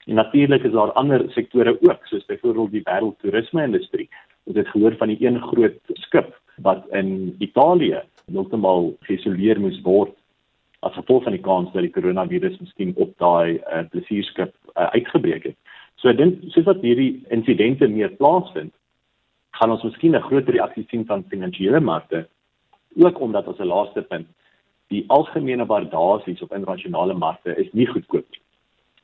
En 0.07 0.15
natuurlik 0.15 0.63
is 0.63 0.71
daar 0.71 0.91
ander 0.91 1.25
sektore 1.31 1.77
ook, 1.81 2.05
soos 2.05 2.25
byvoorbeeld 2.25 2.71
die 2.71 2.85
wêreldtoerisme 2.87 3.63
industrie. 3.63 4.09
Ons 4.49 4.57
het 4.57 4.71
gehoor 4.73 4.95
van 4.97 5.11
die 5.11 5.19
een 5.21 5.37
groot 5.41 5.77
skip 6.01 6.33
wat 6.65 6.87
in 6.97 7.35
Italië 7.39 8.01
heeltemal 8.31 8.95
geïsoleer 9.05 9.59
moes 9.61 9.77
word 9.85 10.15
as 10.85 10.95
gevolg 10.95 11.27
van 11.27 11.35
die 11.35 11.43
kans 11.43 11.69
dat 11.73 11.85
die 11.85 11.93
koronavirus 11.93 12.57
miskien 12.61 12.95
op 12.97 13.11
daai 13.21 13.59
uh, 13.59 13.83
plesierskip 13.91 14.53
uh, 14.73 14.89
uitgebreek 14.95 15.51
het. 15.51 15.57
So 15.99 16.09
ek 16.09 16.17
dink 16.17 16.41
soos 16.55 16.65
wat 16.69 16.81
hierdie 16.81 17.19
insidente 17.35 17.87
meer 17.91 18.13
plaasvind, 18.17 18.71
gaan 19.59 19.75
ons 19.75 19.83
miskien 19.83 20.15
'n 20.15 20.23
groter 20.23 20.55
reaksie 20.55 20.85
sien 20.89 21.05
van 21.05 21.27
finansiële 21.29 21.79
markte, 21.79 22.25
ook 22.95 23.19
omdat 23.19 23.47
as 23.47 23.59
'n 23.59 23.69
laaste 23.69 24.01
punt 24.01 24.27
die 24.89 25.03
algemene 25.07 25.65
waardasies 25.65 26.41
op 26.41 26.53
internasionale 26.53 27.13
markte 27.13 27.55
is 27.55 27.69
nie 27.73 27.85
goedkoop 27.85 28.25
nie. 28.31 28.41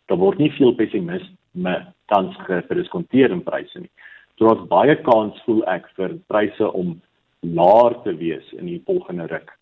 Daar 0.08 0.18
word 0.18 0.38
nie 0.38 0.52
veel 0.52 0.74
pessimisme 0.74 1.76
tans 2.08 2.36
gediskonteer 2.48 3.32
in 3.32 3.44
pryse 3.44 3.80
nie. 3.80 3.92
So 4.38 4.50
daar's 4.50 4.68
baie 4.72 4.96
kans 5.04 5.38
voel 5.46 5.64
ek 5.72 5.88
vir 5.96 6.18
pryse 6.32 6.72
om 6.72 6.96
laer 7.42 7.96
te 8.04 8.16
wees 8.20 8.48
in 8.58 8.68
die 8.68 8.82
volgende 8.88 9.30
ruk 9.32 9.54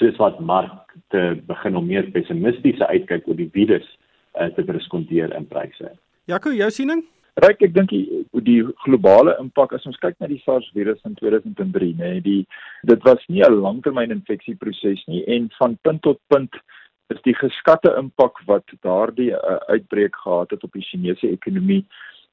soos 0.00 0.16
wat 0.16 0.40
markte 0.40 1.22
begin 1.46 1.76
om 1.76 1.86
meer 1.86 2.06
pessimisties 2.14 2.80
uitkyk 2.80 3.28
oor 3.28 3.36
die 3.36 3.50
virus 3.52 3.86
uh, 4.40 4.48
te 4.56 4.64
respondeer 4.64 5.34
in 5.36 5.44
pryse. 5.50 5.92
Jaco, 6.30 6.52
jou 6.56 6.70
siening? 6.72 7.04
Ryk, 7.40 7.62
ek 7.68 7.74
dink 7.76 7.92
die, 7.92 8.24
die 8.46 8.58
globale 8.84 9.36
impak 9.40 9.74
as 9.76 9.84
ons 9.88 9.98
kyk 10.02 10.16
na 10.18 10.28
die 10.30 10.40
SARS 10.42 10.66
virus 10.76 10.98
in 11.06 11.14
2003, 11.20 11.92
nê, 12.00 12.10
nee, 12.16 12.24
die 12.24 12.88
dit 12.88 13.06
was 13.06 13.22
nie 13.28 13.44
'n 13.44 13.60
langtermyn 13.62 14.14
infeksieproses 14.16 15.04
nie 15.06 15.22
en 15.28 15.50
van 15.58 15.78
punt 15.84 16.02
tot 16.02 16.18
punt 16.32 16.56
is 17.14 17.20
die 17.22 17.34
geskatte 17.34 17.92
impak 17.98 18.40
wat 18.46 18.66
daardie 18.82 19.30
uh, 19.34 19.58
uitbreek 19.68 20.16
gehad 20.16 20.50
het 20.50 20.64
op 20.64 20.72
die 20.72 20.86
Chinese 20.88 21.28
ekonomie 21.28 21.84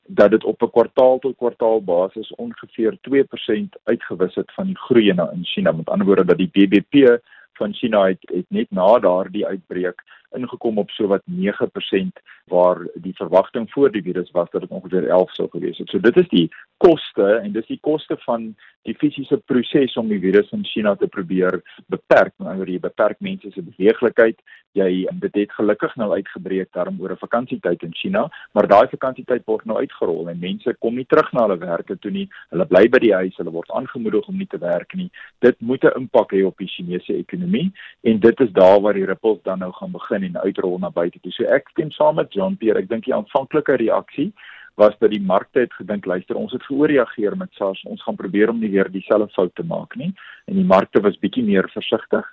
dat 0.07 0.31
dit 0.31 0.43
op 0.43 0.61
'n 0.61 0.69
kwartaal 0.69 1.19
tot 1.19 1.35
kwartaal 1.35 1.83
basis 1.83 2.35
ongeveer 2.35 2.97
2% 3.01 3.77
uitgewis 3.83 4.35
het 4.35 4.53
van 4.53 4.65
die 4.65 4.77
groei 4.77 5.09
in 5.09 5.45
China. 5.45 5.71
Met 5.71 5.89
ander 5.89 6.05
woorde 6.05 6.25
dat 6.25 6.37
die 6.37 6.49
BBP 6.51 7.19
van 7.53 7.73
China 7.73 8.07
het, 8.07 8.17
het 8.21 8.45
net 8.49 8.71
na 8.71 8.99
daardie 8.99 9.45
uitbreek 9.45 10.03
ingekom 10.35 10.77
op 10.77 10.89
sowat 10.89 11.23
9% 11.25 12.21
waar 12.47 12.87
die 12.93 13.15
verwagting 13.15 13.71
voor 13.71 13.91
die 13.91 14.01
virus 14.01 14.31
was 14.31 14.49
dat 14.49 14.61
dit 14.61 14.69
ongeveer 14.69 15.07
11 15.07 15.33
sou 15.33 15.47
gewees 15.51 15.77
het. 15.77 15.89
So 15.89 15.99
dit 15.99 16.17
is 16.17 16.27
die 16.27 16.47
koste 16.77 17.39
en 17.43 17.51
dis 17.51 17.65
die 17.65 17.79
koste 17.81 18.17
van 18.25 18.53
die 18.87 18.95
fisiese 18.95 19.37
proses 19.37 19.97
om 19.99 20.07
die 20.07 20.19
virus 20.23 20.51
in 20.55 20.63
China 20.65 20.95
te 20.95 21.07
probeer 21.11 21.59
beperk. 21.91 22.33
Nou 22.39 22.55
jy 22.63 22.79
beperk 22.79 23.19
mense 23.19 23.51
se 23.51 23.61
beweeglikheid. 23.61 24.39
Jy 24.77 25.07
dit 25.23 25.39
het 25.41 25.53
gelukkig 25.57 25.95
nou 25.97 26.11
uitgebreek 26.13 26.69
daarom 26.75 26.99
oor 27.01 27.11
'n 27.11 27.23
vakansietyd 27.23 27.83
in 27.83 27.93
China, 27.93 28.29
maar 28.53 28.67
daai 28.67 28.87
vakansietyd 28.87 29.43
word 29.45 29.65
nou 29.65 29.77
uitgerol 29.77 30.29
en 30.29 30.39
mense 30.39 30.75
kom 30.79 30.95
nie 30.95 31.05
terug 31.05 31.33
na 31.33 31.47
hulle 31.47 31.57
werke 31.57 31.97
toe 31.97 32.11
nie. 32.11 32.29
Hulle 32.51 32.65
bly 32.65 32.87
by 32.87 32.99
die 32.99 33.13
huis, 33.13 33.37
hulle 33.37 33.51
word 33.51 33.71
aangemoedig 33.71 34.27
om 34.27 34.37
nie 34.37 34.47
te 34.47 34.57
werk 34.57 34.93
nie. 34.93 35.09
Dit 35.39 35.59
moet 35.61 35.83
'n 35.83 35.97
impak 35.97 36.31
hê 36.31 36.45
op 36.45 36.57
die 36.57 36.67
Chinese 36.67 37.13
ekonomie 37.13 37.71
en 38.03 38.19
dit 38.19 38.39
is 38.39 38.51
daar 38.51 38.81
waar 38.81 38.93
die 38.93 39.05
rippels 39.05 39.41
dan 39.43 39.59
nou 39.59 39.71
gaan 39.71 39.91
begin 39.91 40.16
en 40.23 40.37
uitrol 40.43 40.79
na 40.79 40.89
buite 40.89 41.19
toe. 41.21 41.31
So 41.35 41.43
ek 41.53 41.69
stem 41.73 41.91
saam 41.91 42.15
met 42.15 42.33
John 42.33 42.55
Pierre. 42.55 42.79
Ek 42.79 42.89
dink 42.89 43.05
die 43.05 43.15
aanvanklike 43.15 43.77
reaksie 43.77 44.31
was 44.77 44.93
dat 45.01 45.09
die 45.09 45.21
markte 45.21 45.65
het 45.65 45.73
gedink 45.73 46.05
luister 46.05 46.37
ons 46.37 46.53
het 46.53 46.65
geoorreageer 46.69 47.35
met 47.37 47.53
SARS 47.57 47.81
ons 47.89 48.03
gaan 48.05 48.17
probeer 48.19 48.51
om 48.53 48.59
nie 48.61 48.69
weer 48.69 48.89
dieselfde 48.93 49.33
fout 49.33 49.55
te 49.57 49.65
maak 49.65 49.95
nie 49.97 50.11
en 50.45 50.59
die 50.59 50.67
markte 50.73 51.01
was 51.01 51.17
bietjie 51.23 51.45
meer 51.45 51.69
versigtig 51.73 52.27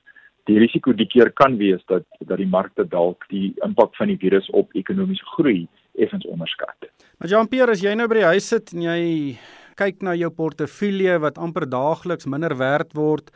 die 0.50 0.58
risiko 0.60 0.92
die 0.92 1.08
keer 1.08 1.32
kan 1.40 1.56
wees 1.60 1.80
dat 1.88 2.04
dat 2.20 2.36
die 2.36 2.50
markte 2.56 2.84
dalk 2.84 3.24
die 3.32 3.54
impak 3.64 3.96
van 3.96 4.12
die 4.12 4.20
virus 4.20 4.50
op 4.52 4.76
ekonomiese 4.76 5.24
groei 5.36 5.64
effens 6.04 6.26
onderskat. 6.28 6.90
Maar 7.18 7.32
Jean-Pierre 7.32 7.72
as 7.72 7.84
jy 7.84 7.94
nou 7.96 8.08
by 8.12 8.20
die 8.20 8.30
huis 8.34 8.48
sit 8.52 8.74
en 8.76 8.84
jy 8.90 9.02
kyk 9.80 10.04
na 10.04 10.12
jou 10.18 10.30
portefeulje 10.30 11.16
wat 11.24 11.40
amper 11.40 11.64
daagliks 11.70 12.28
minder 12.28 12.56
werd 12.60 12.92
word 12.98 13.32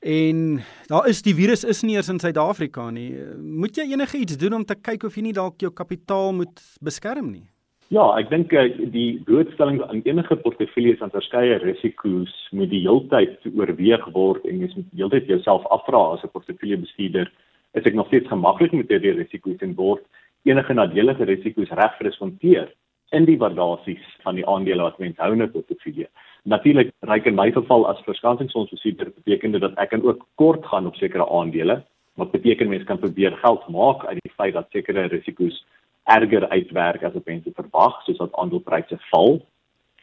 en 0.00 0.60
daar 0.88 1.08
is 1.08 1.22
die 1.22 1.34
virus 1.34 1.64
is 1.64 1.82
nie 1.82 1.94
eers 1.96 2.08
in 2.08 2.18
Suid-Afrika 2.18 2.90
nie. 2.90 3.12
Moet 3.36 3.76
jy 3.76 3.92
enige 3.92 4.18
iets 4.18 4.36
doen 4.40 4.54
om 4.60 4.64
te 4.64 4.74
kyk 4.74 5.04
of 5.04 5.16
jy 5.16 5.22
nie 5.22 5.36
dalk 5.36 5.60
jou 5.60 5.70
kapitaal 5.70 6.32
moet 6.32 6.60
beskerm 6.80 7.30
nie? 7.32 7.48
Ja, 7.90 8.04
ek 8.14 8.28
dink 8.30 8.52
eh, 8.54 8.70
die 8.94 9.18
blootstelling 9.26 9.80
aan 9.82 10.04
enige 10.06 10.36
portefeuilles 10.44 11.00
aan 11.02 11.10
verskeie 11.10 11.56
risiko's 11.58 12.30
moet 12.54 12.70
die 12.70 12.84
heeltyd 12.84 13.48
oorweeg 13.50 14.04
word 14.14 14.44
en 14.46 14.60
jy 14.62 14.68
moet 14.76 14.92
heeltyd 14.94 15.26
jouself 15.26 15.66
afvra 15.74 16.12
as 16.14 16.22
'n 16.22 16.30
portefeuljebestuurder, 16.30 17.26
is 17.74 17.84
ek 17.84 17.98
nog 17.98 18.06
steeds 18.06 18.30
gemaklik 18.30 18.72
met 18.72 18.88
hierdie 18.94 19.16
risiko's 19.18 19.58
en 19.66 19.74
word 19.74 20.06
enige 20.46 20.74
nadelige 20.74 21.26
risiko's 21.26 21.74
reg 21.74 21.98
gerespondeer 21.98 22.70
in 23.10 23.26
die 23.26 23.38
waardasies 23.42 24.06
van 24.22 24.38
die 24.38 24.46
aandele 24.46 24.86
wat 24.86 24.98
mens 25.02 25.18
hou 25.18 25.32
in 25.32 25.42
'n 25.42 25.50
portefeulje. 25.50 26.06
Natuurlik, 26.44 26.92
reik 27.00 27.26
in 27.26 27.34
my 27.34 27.50
geval 27.52 27.86
as 27.88 28.00
verskansingsfondsbestuurder 28.06 29.12
beteken 29.12 29.52
dit 29.52 29.60
dat 29.60 29.76
ek 29.76 29.90
kan 29.92 30.02
ook 30.02 30.26
kort 30.40 30.64
gaan 30.66 30.86
op 30.86 30.96
sekere 30.96 31.28
aandele, 31.28 31.82
wat 32.16 32.30
beteken 32.30 32.68
mens 32.68 32.84
kan 32.84 32.98
probeer 32.98 33.36
geld 33.42 33.68
maak 33.68 34.04
uit 34.06 34.18
die 34.22 34.32
feit 34.36 34.54
dat 34.54 34.70
sekere 34.70 35.08
risiko's 35.12 35.64
erger 36.04 36.48
uitwerk 36.48 37.02
as 37.04 37.12
wat 37.12 37.28
mense 37.28 37.52
verwag 37.54 38.00
soos 38.04 38.18
dat 38.18 38.32
aandelepryse 38.40 38.98
val. 39.10 39.40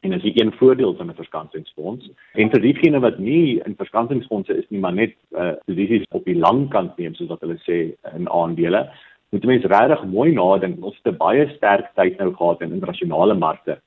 En 0.05 0.13
as 0.13 0.21
jy 0.21 0.35
een 0.35 0.53
voordeel 0.59 0.93
van 0.95 1.09
'n 1.09 1.17
verskansingsfonds 1.17 2.09
en 2.33 2.49
vir 2.49 2.61
diegene 2.61 2.99
wat 2.99 3.17
nie 3.17 3.59
in 3.65 3.75
verskansingsfondse 3.75 4.57
is 4.57 4.69
nie 4.69 4.79
maar 4.79 4.93
net 4.93 5.15
uh, 5.31 5.51
posisies 5.65 6.05
op 6.11 6.25
die 6.25 6.37
lang 6.37 6.69
kant 6.69 6.97
neem 6.97 7.15
soos 7.15 7.29
wat 7.29 7.41
hulle 7.41 7.57
sê 7.65 7.97
in 8.15 8.29
aandele 8.29 8.85
moet 9.29 9.45
mense 9.45 9.67
regtig 9.67 10.05
mooi 10.05 10.31
nadink 10.31 10.85
ons 10.85 10.95
het 11.01 11.13
'n 11.13 11.17
baie 11.17 11.49
sterk 11.55 11.89
tyd 11.95 12.17
nou 12.19 12.33
gehad 12.33 12.61
in 12.61 12.71
internasionale 12.71 13.33
markte 13.33 13.81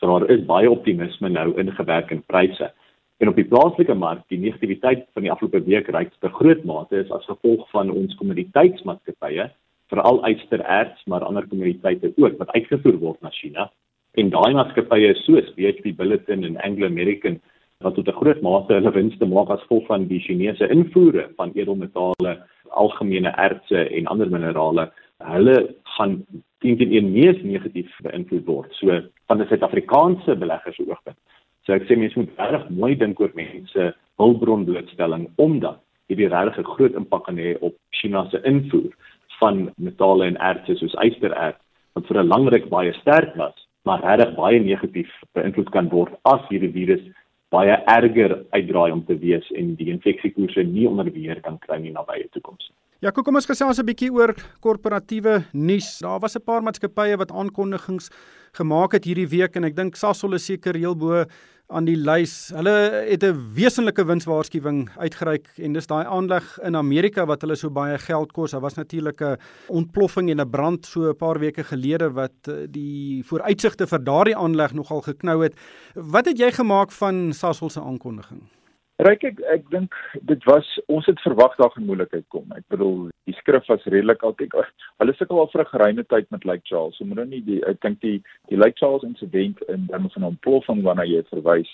so 0.00 0.06
daar 0.06 0.30
is 0.30 0.46
baie 0.48 0.70
optimisme 0.70 1.28
nou 1.28 1.52
ingewerk 1.60 2.10
in 2.10 2.22
pryse 2.26 2.72
en 3.20 3.28
op 3.28 3.36
die 3.36 3.48
plaaslike 3.48 3.94
mark 3.94 4.22
die 4.32 4.40
negativiteit 4.40 5.06
van 5.14 5.26
die 5.26 5.32
afgelope 5.32 5.64
week 5.64 5.88
reik 5.88 6.12
'n 6.22 6.36
groot 6.40 6.64
mate 6.64 6.96
is 7.04 7.10
as 7.10 7.30
gevolg 7.32 7.68
van 7.70 7.90
ons 7.90 8.14
kommoditeitsmaatskappye 8.14 9.50
veral 9.90 10.22
uitstererts 10.24 11.04
maar 11.04 11.26
ander 11.26 11.46
kommoditeite 11.48 12.12
ook 12.16 12.38
wat 12.38 12.52
uitgevoer 12.56 12.98
word 12.98 13.22
na 13.22 13.30
China. 13.34 13.70
En 14.18 14.30
daai 14.30 14.52
maatskappye 14.54 15.14
soos 15.24 15.50
BHP 15.56 15.94
Billiton 15.96 16.44
en 16.44 16.60
Anglo 16.66 16.86
American 16.86 17.40
wat 17.84 17.94
tot 17.94 18.08
'n 18.08 18.20
groot 18.20 18.40
mate 18.42 18.74
hulle 18.74 18.92
winste 18.92 19.26
maak 19.26 19.50
as 19.50 19.62
gevolg 19.66 19.86
van 19.86 20.06
die 20.06 20.20
Chinese 20.20 20.68
invoere 20.68 21.28
van 21.36 21.52
edelmetale, 21.54 22.32
algemene 22.68 23.32
ertse 23.36 23.88
en 23.88 24.06
ander 24.06 24.30
minerale, 24.30 24.90
hulle 25.18 25.74
gaan 25.96 26.24
teen 26.60 26.78
teen 26.78 27.12
mees 27.12 27.42
negatief 27.42 27.90
beïnvloed 28.04 28.46
word. 28.46 28.72
So 28.78 28.86
van 29.28 29.40
'n 29.40 29.48
Suid-Afrikaanse 29.48 30.36
belegger 30.36 30.74
se 30.74 30.84
oogpunt. 30.86 31.18
So 31.64 31.72
ek 31.72 31.86
sê 31.88 31.96
mense 31.96 32.18
moet 32.18 32.30
reg 32.36 32.68
mooi 32.70 32.94
dink 32.96 33.20
oor 33.20 33.32
mense 33.34 33.94
hulpbron 34.18 34.64
blootstelling 34.64 35.28
omdat 35.36 35.80
hierdie 36.08 36.28
regtig 36.28 36.58
'n 36.58 36.72
groot 36.74 36.94
impak 36.94 37.24
kan 37.24 37.36
hê 37.36 37.56
op 37.60 37.74
China 37.90 38.28
se 38.30 38.40
invoer 38.44 38.92
van 39.40 39.70
metale 39.76 40.26
en 40.26 40.36
ertse 40.36 40.76
soos 40.76 40.94
ystererts 41.06 41.62
wat 41.94 42.06
vir 42.06 42.18
'n 42.18 42.28
lang 42.32 42.48
ruk 42.48 42.68
baie 42.68 42.92
sterk 42.92 43.34
was, 43.36 43.56
maar 43.84 44.00
regtig 44.02 44.34
baie 44.34 44.60
negatief 44.60 45.10
beïnvloed 45.34 45.70
kan 45.70 45.88
word 45.88 46.12
as 46.24 46.42
hierdie 46.50 46.72
virus 46.72 47.04
baie 47.50 47.74
erger 47.86 48.44
uitdraai 48.50 48.92
om 48.92 49.04
te 49.04 49.16
wees 49.18 49.46
en 49.58 49.74
die 49.74 49.90
infeksiekoerse 49.90 50.62
nie 50.62 50.86
onder 50.88 51.10
beheer 51.10 51.40
kan 51.40 51.58
kry 51.58 51.76
in 51.76 51.88
die 51.88 51.96
nabye 51.96 52.28
toekoms. 52.34 52.70
Ja, 53.00 53.08
kom 53.16 53.38
ons 53.38 53.46
gesels 53.48 53.78
'n 53.80 53.86
bietjie 53.88 54.10
oor 54.12 54.34
korporatiewe 54.60 55.46
nuus. 55.56 56.00
Daar 56.04 56.20
was 56.20 56.36
'n 56.36 56.44
paar 56.44 56.60
maatskappye 56.60 57.16
wat 57.16 57.32
aankondigings 57.32 58.10
gemaak 58.52 58.92
het 58.92 59.04
hierdie 59.04 59.28
week 59.28 59.56
en 59.56 59.64
ek 59.64 59.74
dink 59.74 59.96
Sasol 59.96 60.34
is 60.34 60.44
seker 60.44 60.74
heel 60.76 60.94
bo 60.94 61.24
aan 61.70 61.86
die 61.86 61.96
lys. 61.96 62.52
Hulle 62.52 63.06
het 63.08 63.24
'n 63.24 63.54
wesenlike 63.54 64.04
winswaarskuwing 64.04 64.90
uitgereik 64.98 65.48
en 65.56 65.72
dis 65.72 65.86
daai 65.86 66.04
aanleg 66.04 66.58
in 66.62 66.76
Amerika 66.76 67.24
wat 67.24 67.40
hulle 67.40 67.56
so 67.56 67.70
baie 67.70 67.96
geld 67.96 68.32
kos. 68.32 68.50
Daar 68.50 68.60
was 68.60 68.76
natuurlik 68.76 69.22
'n 69.22 69.38
ontploffing 69.68 70.28
en 70.30 70.40
'n 70.40 70.50
brand 70.50 70.84
so 70.84 71.08
'n 71.08 71.16
paar 71.16 71.38
weke 71.38 71.64
gelede 71.64 72.12
wat 72.12 72.48
eh, 72.48 72.66
die 72.68 73.24
vooruitsigte 73.24 73.86
vir 73.86 74.04
daardie 74.04 74.36
aanleg 74.36 74.74
nogal 74.74 75.00
geknou 75.00 75.42
het. 75.42 75.54
Wat 75.94 76.26
het 76.26 76.38
jy 76.38 76.52
gemaak 76.52 76.92
van 76.92 77.32
Sasol 77.32 77.70
se 77.70 77.80
aankondiging? 77.80 78.59
Ryk 79.00 79.22
ek 79.24 79.38
ek 79.48 79.68
dink 79.72 79.94
dit 80.28 80.42
was 80.44 80.66
ons 80.92 81.06
het 81.08 81.20
verwag 81.24 81.54
daar 81.56 81.70
gaan 81.72 81.86
moeilikheid 81.88 82.26
kom. 82.34 82.50
Ek 82.52 82.66
bedoel 82.72 83.06
die 83.28 83.36
skrif 83.38 83.68
was 83.72 83.86
redelik 83.88 84.24
al 84.26 84.34
kyk 84.36 84.52
hulle 85.00 85.14
sukkel 85.16 85.40
al 85.40 85.48
vir 85.52 85.62
'n 85.62 85.70
geruime 85.72 86.04
tyd 86.04 86.26
met 86.30 86.44
Lake 86.44 86.68
Charles. 86.68 86.98
So 86.98 87.04
moet 87.04 87.16
nou 87.16 87.26
nie 87.30 87.40
die 87.40 87.60
ek 87.64 87.80
dink 87.80 88.00
die 88.00 88.18
die 88.50 88.58
Lake 88.60 88.76
Charles 88.76 89.06
insident 89.08 89.62
in 89.68 89.86
terme 89.88 90.10
van 90.12 90.28
ontploffing 90.32 90.82
waarna 90.84 91.06
jy 91.08 91.22
verwys 91.32 91.70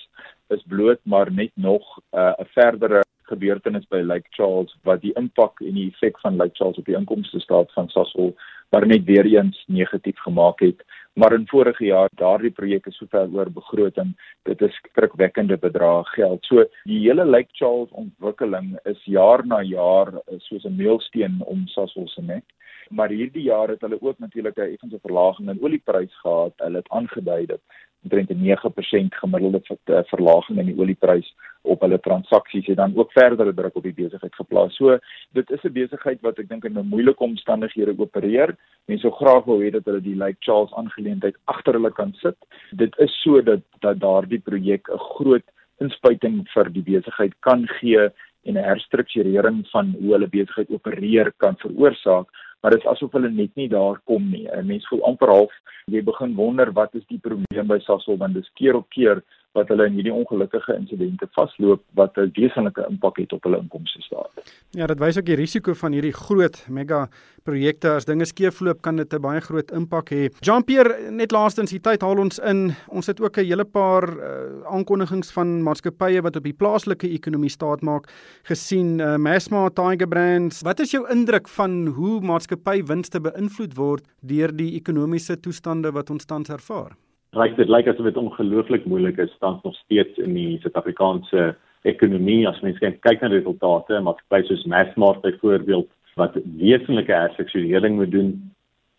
is 0.54 0.62
bloot 0.68 1.00
maar 1.02 1.32
net 1.32 1.50
nog 1.56 1.82
uh, 2.14 2.34
'n 2.38 2.46
uh, 2.46 2.46
verdere 2.54 3.02
gebeurtenis 3.26 3.88
by 3.90 4.02
Lake 4.06 4.30
Charles 4.30 4.76
wat 4.84 5.02
die 5.02 5.14
impak 5.16 5.60
en 5.60 5.74
die 5.74 5.90
effek 5.90 6.20
van 6.20 6.36
Lake 6.36 6.54
Charles 6.54 6.78
op 6.78 6.84
die 6.84 6.96
inkomste 6.96 7.40
staat 7.40 7.72
van 7.72 7.88
Sasol 7.88 8.36
maar 8.70 8.86
net 8.86 9.04
weer 9.04 9.26
eens 9.26 9.64
negatief 9.66 10.18
gemaak 10.18 10.60
het. 10.60 10.82
Maar 11.16 11.32
in 11.32 11.46
vorige 11.48 11.84
jaar 11.84 12.08
daardie 12.14 12.50
projek 12.50 12.86
is 12.86 12.96
sover 13.00 13.30
oor 13.32 13.48
begroting, 13.50 14.10
dit 14.44 14.60
is 14.60 14.74
skrikwekkende 14.76 15.56
bedrae 15.56 16.02
geld. 16.10 16.44
So 16.44 16.64
die 16.84 16.98
hele 17.06 17.24
Lake 17.24 17.56
Charles 17.56 17.88
ontwikkeling 17.96 18.74
is 18.84 19.00
jaar 19.08 19.46
na 19.46 19.62
jaar 19.64 20.12
soos 20.48 20.66
'n 20.68 20.76
meilsteen 20.76 21.40
om 21.46 21.66
Sasol 21.66 22.08
se 22.08 22.22
nek. 22.22 22.44
Maar 22.90 23.08
hierdie 23.08 23.42
jaar 23.48 23.68
het 23.68 23.80
hulle 23.80 24.02
ook 24.02 24.18
natuurlik 24.18 24.58
'n 24.58 24.72
effense 24.74 24.98
verlaging 25.00 25.48
in 25.48 25.62
oliepryse 25.62 26.18
gehad. 26.20 26.52
Hulle 26.56 26.76
het 26.76 26.88
aangedui 26.88 27.46
dat 27.46 27.60
omtrent 28.06 28.30
'n 28.30 28.42
9% 28.42 29.14
gemiddelde 29.22 29.60
eh, 29.84 30.00
verlaging 30.12 30.58
in 30.58 30.70
die 30.70 30.78
olieprys 30.78 31.34
op 31.62 31.80
hulle 31.80 31.98
transaksies 32.00 32.66
het 32.66 32.76
dan 32.76 32.94
ook 32.96 33.12
verdere 33.12 33.54
druk 33.54 33.76
op 33.76 33.82
die 33.82 33.94
besigheid 33.94 34.34
geplaas. 34.34 34.76
So 34.76 34.98
dit 35.32 35.50
is 35.50 35.64
'n 35.64 35.72
besigheid 35.72 36.20
wat 36.20 36.38
ek 36.38 36.48
dink 36.48 36.64
in 36.64 36.78
moeilike 36.86 37.22
omstandighede 37.22 37.98
opereer. 37.98 38.56
Mense 38.86 39.02
sou 39.02 39.12
graag 39.12 39.44
wou 39.44 39.58
hê 39.62 39.70
dat 39.70 39.84
hulle 39.84 40.00
die 40.00 40.16
Lake 40.16 40.36
Charles 40.40 40.72
aangeleentheid 40.72 41.36
agter 41.44 41.72
hulle 41.72 41.90
kan 41.90 42.12
sit. 42.22 42.36
Dit 42.70 42.98
is 42.98 43.22
so 43.22 43.42
dat 43.42 43.60
dat 43.80 44.00
daardie 44.00 44.40
projek 44.40 44.88
'n 44.88 44.98
groot 44.98 45.44
inspuiting 45.80 46.46
vir 46.54 46.72
die 46.72 46.82
besigheid 46.82 47.34
kan 47.40 47.66
gee 47.66 48.10
en 48.46 48.54
'n 48.56 48.68
herstrukturering 48.70 49.66
van 49.70 49.94
hoe 50.00 50.12
hulle 50.12 50.28
besigheid 50.28 50.70
opereer 50.70 51.32
kan 51.36 51.56
veroorsaak 51.56 52.26
maar 52.66 52.74
dit 52.74 52.84
is 52.84 52.90
asof 52.90 53.12
hulle 53.14 53.28
net 53.30 53.52
nie 53.54 53.68
daar 53.70 54.00
kom 54.10 54.24
nie. 54.30 54.48
'n 54.50 54.66
Mens 54.66 54.86
voel 54.90 55.04
amper 55.06 55.30
half 55.30 55.52
jy 55.86 56.00
begin 56.02 56.34
wonder 56.34 56.72
wat 56.72 56.94
is 56.98 57.06
die 57.06 57.20
probleem 57.22 57.68
by 57.70 57.78
Sasol 57.78 58.16
want 58.18 58.34
dis 58.34 58.50
keer 58.58 58.74
op 58.74 58.88
keer 58.90 59.22
wat 59.56 59.72
hulle 59.72 59.88
in 59.88 59.96
hierdie 59.98 60.14
ongelukkige 60.14 60.76
insidente 60.76 61.28
vasloop 61.36 61.82
wat 61.98 62.16
'n 62.16 62.30
wesenlike 62.36 62.84
impak 62.90 63.16
het 63.16 63.32
op 63.32 63.42
hulle 63.42 63.58
inkomste 63.58 64.02
staat. 64.02 64.52
Ja, 64.70 64.86
dit 64.86 64.98
wys 64.98 65.18
ook 65.18 65.24
die 65.24 65.40
risiko 65.40 65.74
van 65.74 65.92
hierdie 65.92 66.12
groot 66.12 66.66
mega 66.68 67.08
projekte 67.46 67.94
as 67.96 68.04
dinge 68.04 68.26
skeefloop 68.26 68.82
kan 68.82 68.96
dit 68.96 69.14
'n 69.14 69.20
baie 69.20 69.40
groot 69.40 69.70
impak 69.70 70.10
hê. 70.10 70.28
Jean-Pierre, 70.40 71.10
net 71.10 71.32
laastens, 71.32 71.70
die 71.70 71.80
tyd 71.80 72.02
haal 72.02 72.18
ons 72.18 72.38
in. 72.38 72.74
Ons 72.88 73.06
het 73.06 73.20
ook 73.20 73.38
'n 73.38 73.44
hele 73.44 73.64
paar 73.64 74.04
uh, 74.08 74.66
aankondigings 74.66 75.32
van 75.32 75.62
maatskappye 75.62 76.22
wat 76.22 76.36
op 76.36 76.42
die 76.42 76.52
plaaslike 76.52 77.08
ekonomie 77.08 77.50
staat 77.50 77.82
maak 77.82 78.10
gesien. 78.42 78.98
Uh, 78.98 79.16
Massmart, 79.16 79.74
Tiger 79.74 80.08
Brands. 80.08 80.62
Wat 80.62 80.80
is 80.80 80.90
jou 80.90 81.08
indruk 81.10 81.48
van 81.48 81.86
hoe 81.86 82.20
maatskappy 82.20 82.82
winste 82.84 83.20
beïnvloed 83.20 83.76
word 83.76 84.04
deur 84.20 84.56
die 84.56 84.74
ekonomiese 84.74 85.40
toestande 85.40 85.92
wat 85.92 86.10
ons 86.10 86.24
tans 86.24 86.48
ervaar? 86.48 86.96
Ryk 87.36 87.58
dit 87.58 87.68
lyk 87.68 87.88
asof 87.90 88.06
dit 88.08 88.16
ongelooflik 88.16 88.86
moeilik 88.88 89.18
is 89.20 89.32
tans 89.44 89.60
nog 89.62 89.74
steeds 89.76 90.16
in 90.24 90.32
die 90.32 90.56
Suid-Afrikaanse 90.62 91.50
ekonomie 91.84 92.46
as 92.48 92.62
mens 92.64 92.78
kyk 92.80 93.20
na 93.20 93.28
resultate, 93.28 93.98
maar 94.00 94.16
spesifiek 94.22 94.62
soos 94.62 94.68
Massmart 94.72 95.20
byvoorbeeld 95.20 95.90
wat 96.16 96.38
wesenlike 96.56 97.12
herstrukturering 97.12 97.98
moet 97.98 98.14
doen 98.14 98.30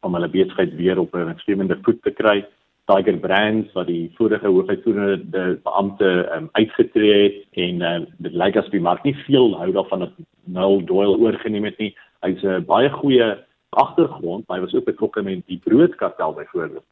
om 0.06 0.14
hulle 0.14 0.30
besigheid 0.30 0.76
weer 0.78 1.02
op 1.02 1.16
'n 1.18 1.34
stemende 1.42 1.80
voet 1.82 1.98
te 2.04 2.12
kry. 2.12 2.46
Tiger 2.86 3.18
Brands 3.18 3.74
wat 3.74 3.88
die 3.88 4.12
vorige 4.20 4.48
hoofuitvoerende 4.48 5.60
beampte 5.64 6.30
um, 6.36 6.50
uitgetree 6.52 7.24
het 7.24 7.40
en 7.52 7.82
uh, 7.82 8.06
dit 8.18 8.34
lyk 8.34 8.56
asof 8.56 8.72
die 8.72 8.88
mark 8.90 9.04
nie 9.04 9.16
veel 9.26 9.58
hou 9.58 9.72
daarvan 9.72 10.00
dat 10.00 10.14
Noel 10.46 10.86
Doyle 10.86 11.18
oorgeneem 11.18 11.66
het 11.66 11.78
nie. 11.78 11.96
Hy's 12.22 12.44
'n 12.44 12.66
baie 12.66 12.90
goeie 12.90 13.38
agtergrond, 13.70 14.46
hy 14.48 14.60
was 14.60 14.76
ook 14.76 14.86
betrokke 14.86 15.22
met 15.24 15.42
die 15.48 15.60
broodkartel 15.64 16.34
byvoorbeeld 16.34 16.86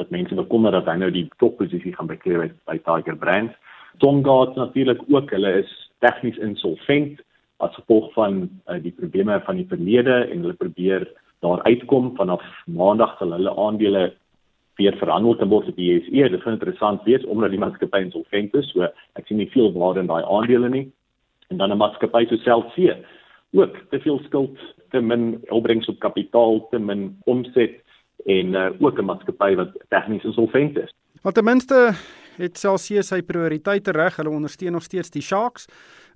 dat 0.00 0.12
mense 0.14 0.36
bekommer 0.38 0.72
dat 0.74 0.88
hy 0.88 0.96
nou 1.00 1.10
die 1.14 1.26
topposisie 1.42 1.92
gaan 1.96 2.10
bekleed 2.10 2.40
by, 2.40 2.50
by 2.72 2.78
Tiger 2.86 3.16
Brands. 3.20 3.56
Tongaat 4.00 4.56
natuurlik 4.56 5.02
ook, 5.08 5.32
hulle 5.36 5.52
is 5.60 5.72
tegnies 6.04 6.38
insolvent 6.40 7.20
as 7.60 7.74
gevolg 7.76 8.08
van 8.16 8.46
uh, 8.48 8.78
die 8.80 8.94
probleme 8.96 9.36
van 9.44 9.60
die 9.60 9.68
verlede 9.68 10.22
en 10.30 10.46
hulle 10.46 10.56
probeer 10.56 11.04
daar 11.44 11.62
uitkom 11.68 12.14
vanaf 12.16 12.44
maandag 12.66 13.16
sal 13.18 13.34
hulle 13.36 13.52
aandele 13.56 14.10
weer 14.80 14.96
verhandel 14.96 15.36
te 15.36 15.48
word 15.48 15.68
die 15.76 15.90
JSE. 15.90 16.28
Dit 16.32 16.40
is 16.40 16.48
interessant 16.48 17.04
wees 17.04 17.24
omdat 17.28 17.52
die 17.52 17.60
maatskappy 17.60 18.00
insolvent 18.06 18.56
is, 18.56 18.70
so 18.72 18.88
ek 19.20 19.28
sien 19.28 19.40
nie 19.40 19.50
veel 19.52 19.72
waarde 19.76 20.04
in 20.04 20.08
daai 20.08 20.24
aandele 20.24 20.72
nie. 20.72 20.86
En 21.52 21.60
dan 21.60 21.72
'n 21.72 21.82
maatskappy 21.82 22.26
so 22.28 22.40
Celsius 22.44 23.04
ook 23.52 23.76
te 23.90 24.00
veel 24.00 24.20
skuld, 24.24 24.58
te 24.90 25.00
min 25.00 25.40
opbrengs 25.48 25.88
op 25.88 25.98
kapitaal, 25.98 26.68
te 26.70 26.78
min 26.78 27.16
omset 27.24 27.80
en 28.30 28.54
uh, 28.54 28.70
ook 28.78 28.98
'n 28.98 29.04
maatskappy 29.10 29.54
wat 29.54 29.76
tegnies 29.88 30.24
insolvent 30.24 30.78
is. 30.78 30.94
Want 31.22 31.34
ten 31.34 31.44
minste 31.44 31.94
het 32.38 32.58
Celsius 32.58 33.10
sy 33.12 33.20
prioriteite 33.22 33.92
reg. 33.92 34.16
Hulle 34.16 34.32
ondersteun 34.32 34.72
nog 34.72 34.82
steeds 34.82 35.10
die 35.10 35.22
Sharks 35.22 35.66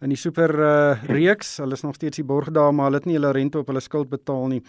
in 0.01 0.09
die 0.09 0.21
super 0.21 0.51
uh, 0.59 1.05
reeks. 1.09 1.57
Hulle 1.63 1.73
is 1.73 1.83
nog 1.83 1.95
steeds 1.95 2.17
die 2.17 2.27
borg 2.27 2.51
daar, 2.51 2.75
maar 2.75 2.89
hulle 2.89 3.03
het 3.03 3.09
nie 3.09 3.19
hulle 3.19 3.33
rente 3.33 3.59
op 3.59 3.67
hulle 3.67 3.81
skuld 3.81 4.09
betaal 4.09 4.47
nie. 4.47 4.63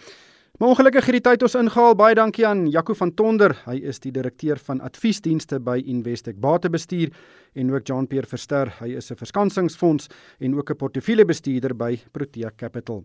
Maar 0.56 0.68
ongelukkig 0.68 1.04
het 1.04 1.12
die 1.18 1.20
tyd 1.20 1.42
ons 1.44 1.54
ingehaal. 1.58 1.94
Baie 2.00 2.14
dankie 2.16 2.46
aan 2.48 2.62
Jaco 2.72 2.94
van 2.96 3.10
Tonder. 3.14 3.52
Hy 3.66 3.74
is 3.90 4.00
die 4.00 4.12
direkteur 4.12 4.56
van 4.64 4.80
adviesdienste 4.80 5.58
by 5.60 5.82
Investec 5.84 6.38
Batebestuur 6.40 7.12
en 7.60 7.74
ook 7.74 7.84
Jean-Pierre 7.84 8.28
Verster. 8.30 8.72
Hy 8.80 8.96
is 8.96 9.10
'n 9.12 9.20
verskansingsfonds 9.20 10.08
en 10.40 10.56
ook 10.56 10.70
'n 10.70 10.76
portefeuljebestuurder 10.76 11.76
by 11.76 12.00
Protea 12.12 12.50
Capital. 12.56 13.04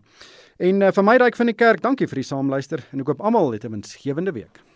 En 0.58 0.80
uh, 0.80 0.92
vir 0.92 1.04
my 1.04 1.16
ryk 1.16 1.36
van 1.36 1.46
die 1.46 1.54
kerk, 1.54 1.82
dankie 1.82 2.06
vir 2.06 2.16
die 2.16 2.24
saamluister 2.24 2.84
en 2.92 3.00
ek 3.00 3.06
hoop 3.06 3.20
almal 3.20 3.52
het 3.52 3.64
'n 3.64 3.70
winsgewende 3.70 4.32
week. 4.32 4.71